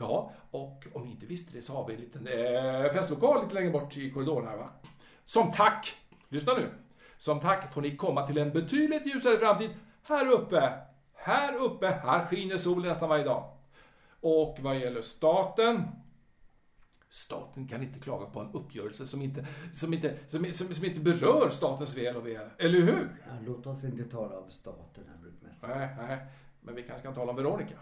Ja, 0.00 0.32
och 0.50 0.86
om 0.92 1.04
ni 1.04 1.10
inte 1.10 1.26
visste 1.26 1.56
det 1.56 1.62
så 1.62 1.74
har 1.74 1.86
vi 1.86 1.94
en 1.94 2.00
liten 2.00 2.26
eh, 2.26 2.92
festlokal 2.92 3.42
lite 3.42 3.54
längre 3.54 3.70
bort 3.70 3.96
i 3.96 4.10
korridoren 4.10 4.48
här 4.48 4.56
va. 4.56 4.68
Som 5.24 5.52
tack, 5.52 5.94
lyssna 6.28 6.54
nu. 6.54 6.68
Som 7.18 7.40
tack 7.40 7.72
får 7.72 7.82
ni 7.82 7.96
komma 7.96 8.26
till 8.26 8.38
en 8.38 8.52
betydligt 8.52 9.06
ljusare 9.06 9.38
framtid 9.38 9.70
här 10.08 10.30
uppe. 10.30 10.72
Här 11.14 11.56
uppe, 11.56 11.86
här 11.86 12.26
skiner 12.26 12.58
solen 12.58 12.88
nästan 12.88 13.08
varje 13.08 13.24
dag. 13.24 13.52
Och 14.20 14.58
vad 14.60 14.78
gäller 14.78 15.02
staten, 15.02 15.88
Staten 17.08 17.68
kan 17.68 17.82
inte 17.82 17.98
klaga 17.98 18.26
på 18.26 18.40
en 18.40 18.52
uppgörelse 18.52 19.06
som 19.06 19.22
inte, 19.22 19.46
som 19.72 19.94
inte, 19.94 20.16
som, 20.26 20.52
som, 20.52 20.74
som 20.74 20.84
inte 20.84 21.00
berör 21.00 21.48
statens 21.50 21.96
väl 21.96 22.16
och 22.16 22.26
ve. 22.26 22.40
Eller 22.58 22.80
hur? 22.80 23.22
Ja, 23.26 23.32
låt 23.46 23.66
oss 23.66 23.84
inte 23.84 24.04
tala 24.04 24.38
om 24.38 24.50
staten, 24.50 25.04
herr 25.08 25.22
brukmästare. 25.22 25.78
Nej, 25.78 25.88
nej. 26.08 26.18
Men 26.60 26.74
vi 26.74 26.82
kanske 26.82 27.02
kan 27.02 27.14
tala 27.14 27.30
om 27.30 27.36
Veronica. 27.36 27.74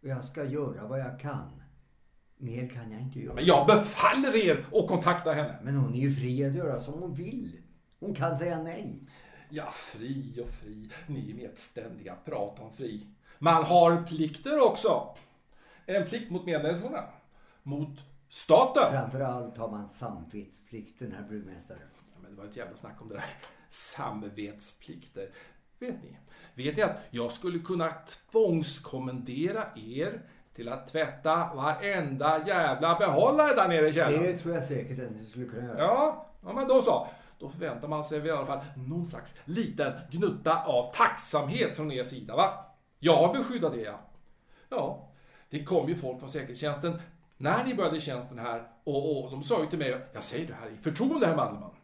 Jag 0.00 0.24
ska 0.24 0.44
göra 0.44 0.86
vad 0.86 1.00
jag 1.00 1.20
kan. 1.20 1.62
Mer 2.36 2.68
kan 2.68 2.92
jag 2.92 3.00
inte 3.00 3.20
göra. 3.20 3.34
Men 3.34 3.44
jag 3.44 3.66
befaller 3.66 4.36
er 4.36 4.66
att 4.72 4.88
kontakta 4.88 5.32
henne. 5.32 5.58
Men 5.62 5.76
hon 5.76 5.94
är 5.94 6.00
ju 6.00 6.14
fri 6.14 6.44
att 6.44 6.54
göra 6.54 6.80
som 6.80 6.94
hon 6.94 7.14
vill. 7.14 7.60
Hon 8.00 8.14
kan 8.14 8.38
säga 8.38 8.62
nej. 8.62 9.00
Ja, 9.48 9.70
fri 9.70 10.40
och 10.44 10.48
fri. 10.48 10.90
Ni 11.06 11.34
med 11.34 11.44
ert 11.44 11.58
ständiga 11.58 12.16
prat 12.24 12.58
om 12.60 12.72
fri. 12.72 13.06
Man 13.38 13.64
har 13.64 14.02
plikter 14.02 14.66
också. 14.66 15.14
En 15.86 16.06
plikt 16.06 16.30
mot 16.30 16.46
medmänniskorna. 16.46 17.04
Mot 17.62 17.98
staten. 18.28 18.90
Framför 18.90 19.20
allt 19.20 19.56
har 19.56 19.70
man 19.70 19.88
samvetsplikten, 19.88 21.12
herr 21.12 21.28
brukmästare. 21.28 21.78
Ja, 22.14 22.18
men 22.22 22.30
det 22.30 22.36
var 22.36 22.44
ett 22.44 22.56
jävla 22.56 22.76
snack 22.76 23.02
om 23.02 23.08
det 23.08 23.14
där. 23.14 23.24
Samvetsplikter. 23.68 25.30
Vet 25.78 26.02
ni? 26.02 26.16
Vet 26.56 26.76
ni 26.76 26.82
att 26.82 26.96
jag 27.10 27.32
skulle 27.32 27.58
kunna 27.58 27.92
tvångskommendera 28.30 29.64
er 29.76 30.20
till 30.54 30.68
att 30.68 30.88
tvätta 30.88 31.54
varenda 31.54 32.46
jävla 32.46 32.98
behållare 32.98 33.54
där 33.54 33.68
nere 33.68 33.88
i 33.88 33.92
källaren? 33.92 34.22
Det 34.22 34.38
tror 34.38 34.54
jag 34.54 34.62
säkert 34.62 35.06
att 35.06 35.10
ni 35.10 35.24
skulle 35.24 35.46
kunna 35.46 35.64
göra. 35.64 35.78
Ja, 35.78 36.26
ja, 36.46 36.52
men 36.52 36.68
då 36.68 36.82
så. 36.82 37.08
då 37.38 37.48
förväntar 37.48 37.88
man 37.88 38.04
sig 38.04 38.26
i 38.26 38.30
alla 38.30 38.46
fall 38.46 38.64
någon 38.76 39.06
slags 39.06 39.34
liten 39.44 39.92
gnutta 40.10 40.64
av 40.64 40.92
tacksamhet 40.94 41.76
från 41.76 41.92
er 41.92 42.02
sida, 42.02 42.36
va? 42.36 42.64
Jag 42.98 43.36
beskyddar 43.36 43.70
det, 43.70 43.80
ja. 43.82 44.00
Ja, 44.68 45.08
det 45.50 45.64
kom 45.64 45.88
ju 45.88 45.96
folk 45.96 46.18
från 46.18 46.28
säkerhetstjänsten 46.28 47.00
när 47.36 47.64
ni 47.64 47.74
började 47.74 48.00
tjänsten 48.00 48.38
här 48.38 48.68
och, 48.84 49.24
och 49.24 49.30
de 49.30 49.42
sa 49.42 49.60
ju 49.60 49.66
till 49.66 49.78
mig, 49.78 50.06
jag 50.12 50.24
säger 50.24 50.46
det 50.46 50.54
här 50.54 50.70
i 50.70 50.76
förtroende 50.76 51.26
herr 51.26 51.36
Mandelmann. 51.36 51.74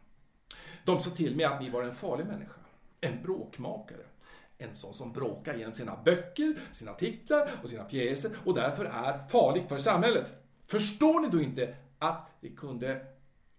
De 0.85 0.99
sa 0.99 1.11
till 1.11 1.35
mig 1.35 1.45
att 1.45 1.61
ni 1.61 1.69
var 1.69 1.83
en 1.83 1.95
farlig 1.95 2.25
människa, 2.25 2.61
en 3.01 3.23
bråkmakare. 3.23 4.03
En 4.63 4.75
sån 4.75 4.93
som 4.93 5.13
bråkar 5.13 5.53
genom 5.53 5.73
sina 5.73 5.95
böcker, 6.05 6.55
sina 6.71 6.91
artiklar 6.91 7.49
och 7.63 7.69
sina 7.69 7.83
pjäser 7.83 8.31
och 8.45 8.53
därför 8.53 8.85
är 8.85 9.27
farlig 9.27 9.69
för 9.69 9.77
samhället. 9.77 10.33
Förstår 10.67 11.19
ni 11.19 11.29
då 11.29 11.41
inte 11.41 11.75
att 11.99 12.29
det 12.41 12.49
kunde 12.49 13.05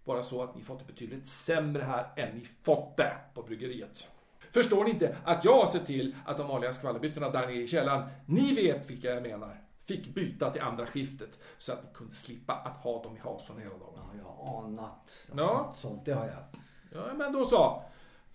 vara 0.03 0.23
så 0.23 0.43
att 0.43 0.55
ni 0.55 0.63
fått 0.63 0.79
det 0.79 0.85
betydligt 0.85 1.27
sämre 1.27 1.83
här 1.83 2.07
än 2.15 2.35
ni 2.35 2.45
fått 2.63 2.97
det 2.97 3.13
på 3.33 3.41
bryggeriet? 3.41 4.11
Förstår 4.51 4.83
ni 4.83 4.89
inte 4.89 5.17
att 5.23 5.45
jag 5.45 5.59
har 5.59 5.67
sett 5.67 5.85
till 5.85 6.15
att 6.25 6.37
de 6.37 6.47
vanliga 6.47 6.73
skvallerbyttorna 6.73 7.29
där 7.29 7.41
nere 7.41 7.53
i 7.53 7.67
källaren, 7.67 8.09
ni 8.25 8.55
vet 8.55 8.89
vilka 8.89 9.07
jag 9.07 9.23
menar, 9.23 9.61
fick 9.85 10.07
byta 10.07 10.51
till 10.51 10.61
andra 10.61 10.85
skiftet 10.85 11.39
så 11.57 11.73
att 11.73 11.83
ni 11.83 11.89
kunde 11.93 12.15
slippa 12.15 12.53
att 12.53 12.77
ha 12.83 13.03
dem 13.03 13.17
i 13.17 13.19
hasorna 13.19 13.59
hela 13.59 13.77
dagen. 13.77 13.93
Ja, 13.95 14.17
jag 14.17 14.45
har 14.45 14.63
anat. 14.63 15.27
Ja. 15.35 15.49
anat 15.49 15.77
Sånt, 15.77 16.05
det 16.05 16.13
har 16.13 16.25
jag. 16.25 16.61
Ja, 16.93 17.13
men 17.13 17.33
då 17.33 17.45
så. 17.45 17.83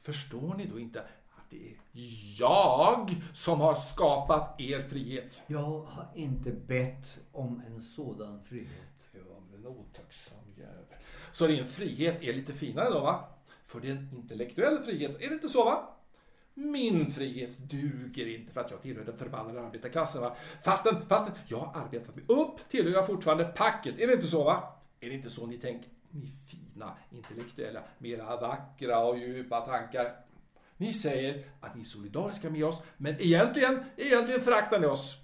Förstår 0.01 0.55
ni 0.55 0.67
då 0.67 0.79
inte 0.79 1.03
det 1.51 1.57
är 1.57 2.41
jag 2.41 3.11
som 3.33 3.61
har 3.61 3.75
skapat 3.75 4.61
er 4.61 4.81
frihet? 4.81 5.43
Jag 5.47 5.81
har 5.81 6.09
inte 6.15 6.51
bett 6.51 7.19
om 7.33 7.63
en 7.67 7.81
sådan 7.81 8.43
frihet. 8.43 9.09
Ja, 9.13 9.41
men 9.51 9.61
en 9.61 9.67
otacksam 9.67 10.39
jävel. 10.57 10.85
Så 11.33 11.47
din 11.47 11.67
frihet 11.67 12.23
är 12.23 12.33
lite 12.33 12.53
finare 12.53 12.91
då, 12.91 13.01
va? 13.01 13.25
För 13.67 13.81
det 13.81 13.89
är 13.89 13.93
en 13.93 14.11
intellektuell 14.15 14.79
frihet, 14.79 15.23
är 15.23 15.29
det 15.29 15.35
inte 15.35 15.49
så, 15.49 15.65
va? 15.65 15.89
Min 16.55 17.13
frihet 17.13 17.59
duger 17.59 18.27
inte 18.27 18.53
för 18.53 18.61
att 18.61 18.71
jag 18.71 18.83
tillhör 18.83 19.05
den 19.05 19.17
förbannade 19.17 19.61
arbetarklassen, 19.61 20.23
va? 20.23 20.37
Fastän, 20.65 21.07
fastän 21.09 21.35
jag 21.49 21.59
har 21.59 21.83
arbetat 21.83 22.17
mig 22.17 22.25
upp 22.29 22.69
tillhör 22.71 22.93
jag 22.93 23.07
fortfarande 23.07 23.45
packet, 23.45 23.99
är 23.99 24.07
det 24.07 24.13
inte 24.13 24.27
så, 24.27 24.45
va? 24.45 24.77
Är 25.01 25.09
det 25.09 25.15
inte 25.15 25.31
så 25.31 25.47
ni 25.47 25.59
tänker? 25.59 25.89
Ni 26.11 26.27
fina, 26.27 26.95
intellektuella, 27.11 27.81
mera 27.99 28.37
vackra 28.37 28.99
och 28.99 29.19
djupa 29.19 29.61
tankar. 29.61 30.30
Ni 30.81 30.93
säger 30.93 31.45
att 31.61 31.75
ni 31.75 31.81
är 31.81 31.85
solidariska 31.85 32.51
med 32.51 32.65
oss, 32.65 32.83
men 32.97 33.21
egentligen, 33.21 33.85
egentligen 33.97 34.41
föraktar 34.41 34.81
ni 34.81 34.87
oss. 34.87 35.23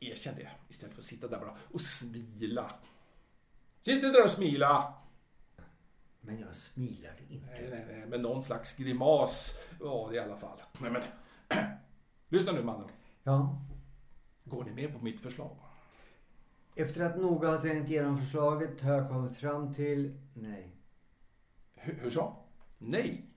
Erkänn 0.00 0.34
det, 0.36 0.50
istället 0.68 0.94
för 0.94 1.00
att 1.00 1.04
sitta 1.04 1.28
där 1.28 1.38
bara 1.38 1.56
och 1.72 1.80
smila. 1.80 2.70
Sitt 3.80 3.94
inte 3.94 4.08
där 4.08 4.24
och 4.24 4.30
smila. 4.30 4.94
Men 6.20 6.40
jag 6.40 6.56
smilar 6.56 7.20
inte. 7.28 7.46
Nej, 7.46 7.68
nej, 7.70 7.86
nej, 7.88 8.06
med 8.06 8.20
någon 8.20 8.42
slags 8.42 8.76
grimas 8.76 9.54
var 9.80 10.10
det 10.10 10.16
i 10.16 10.20
alla 10.20 10.36
fall. 10.36 10.62
Nej, 10.80 10.90
men... 10.90 11.02
Lyssna 12.28 12.52
nu 12.52 12.62
mannen. 12.62 12.88
Ja. 13.22 13.58
Går 14.44 14.64
ni 14.64 14.72
med 14.72 14.92
på 14.92 15.04
mitt 15.04 15.20
förslag? 15.20 15.56
Efter 16.74 17.04
att 17.04 17.18
noga 17.18 17.48
ha 17.48 17.60
tänkt 17.60 17.90
igenom 17.90 18.16
förslaget 18.16 18.80
har 18.80 18.92
jag 18.92 19.08
kommit 19.08 19.36
fram 19.36 19.74
till 19.74 20.18
nej. 20.34 20.76
Hur, 21.74 21.94
hur 21.94 22.10
så? 22.10 22.36
Nej. 22.78 23.33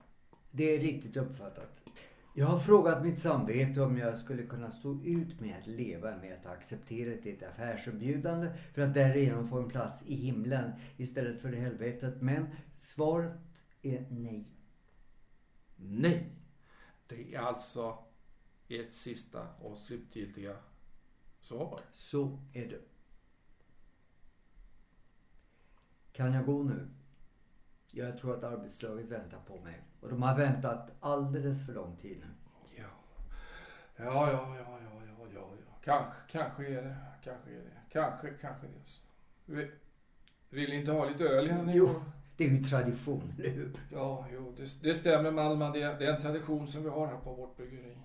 Det 0.50 0.74
är 0.74 0.80
riktigt 0.80 1.16
uppfattat. 1.16 1.80
Jag 2.34 2.46
har 2.46 2.58
frågat 2.58 3.04
mitt 3.04 3.20
samvete 3.20 3.80
om 3.80 3.98
jag 3.98 4.18
skulle 4.18 4.42
kunna 4.42 4.70
stå 4.70 5.02
ut 5.04 5.40
med 5.40 5.58
att 5.58 5.66
leva 5.66 6.16
med 6.16 6.38
att 6.38 6.46
acceptera 6.46 7.12
ett 7.12 7.42
affärserbjudande 7.42 8.52
för 8.74 8.82
att 8.82 8.94
därigenom 8.94 9.48
få 9.48 9.58
en 9.58 9.68
plats 9.68 10.02
i 10.06 10.14
himlen 10.14 10.72
istället 10.96 11.42
för 11.42 11.54
i 11.54 11.56
helvetet. 11.60 12.22
Men 12.22 12.46
svaret 12.76 13.32
är 13.82 14.06
nej. 14.10 14.48
Nej. 15.76 16.32
Det 17.06 17.34
är 17.34 17.38
alltså 17.38 17.98
ert 18.68 18.92
sista 18.92 19.46
och 19.60 19.78
slutgiltiga 19.78 20.56
svar. 21.40 21.80
Så 21.92 22.38
är 22.52 22.66
det. 22.66 22.80
Kan 26.12 26.32
jag 26.32 26.46
gå 26.46 26.62
nu? 26.62 26.88
Jag 27.90 28.18
tror 28.18 28.34
att 28.34 28.44
arbetslaget 28.44 29.06
väntar 29.06 29.38
på 29.46 29.56
mig. 29.64 29.80
Och 30.00 30.08
de 30.08 30.22
har 30.22 30.36
väntat 30.36 30.90
alldeles 31.00 31.66
för 31.66 31.72
lång 31.72 31.96
tid 31.96 32.16
nu. 32.20 32.26
Ja. 32.76 32.88
Ja, 33.96 34.30
ja, 34.32 34.56
ja, 34.56 34.78
ja, 34.84 35.26
ja, 35.34 35.48
ja. 35.66 35.74
Kanske, 35.84 36.16
kanske 36.28 36.66
är 36.66 36.82
det. 36.82 36.96
Kanske 37.24 37.50
är 37.50 37.54
det. 37.54 37.80
Kanske, 37.90 38.30
kanske 38.30 38.66
är 38.66 38.70
det 38.70 38.84
så. 38.84 39.02
Vill, 39.44 39.70
vill 40.50 40.70
ni 40.70 40.76
inte 40.76 40.92
ha 40.92 41.08
lite 41.08 41.24
öl 41.24 41.46
igen? 41.46 41.70
Jo, 41.74 42.02
det 42.36 42.44
är 42.44 42.48
ju 42.48 42.62
tradition, 42.62 43.34
eller 43.38 43.50
hur? 43.50 43.72
Ja, 43.92 44.26
jo, 44.32 44.54
det, 44.56 44.82
det 44.82 44.94
stämmer 44.94 45.30
Mandelmann. 45.30 45.72
Det, 45.72 45.98
det 45.98 46.06
är 46.06 46.14
en 46.14 46.22
tradition 46.22 46.68
som 46.68 46.82
vi 46.82 46.88
har 46.88 47.06
här 47.06 47.16
på 47.16 47.34
vårt 47.34 47.56
bryggeri. 47.56 47.96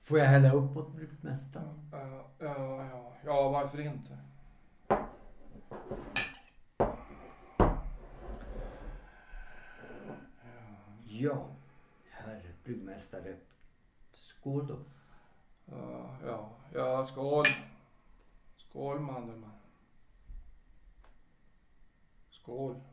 Får 0.00 0.18
jag 0.18 0.26
hälla 0.26 0.52
upp 0.52 0.76
åt 0.76 0.94
brukmästaren? 0.94 1.90
Ja, 1.92 2.30
ja, 2.38 2.86
ja, 2.90 3.12
ja, 3.24 3.48
varför 3.48 3.80
inte? 3.80 4.18
Ja, 11.22 11.46
herr 12.10 12.54
bryggmästare. 12.64 13.36
Skål 14.12 14.66
då. 14.66 14.78
Ja, 15.64 16.16
ja, 16.24 16.50
ja, 16.74 17.06
skål. 17.06 17.44
Skål 18.56 19.00
Mandelmann. 19.00 19.58
Skål. 22.30 22.74
Skål. 22.74 22.91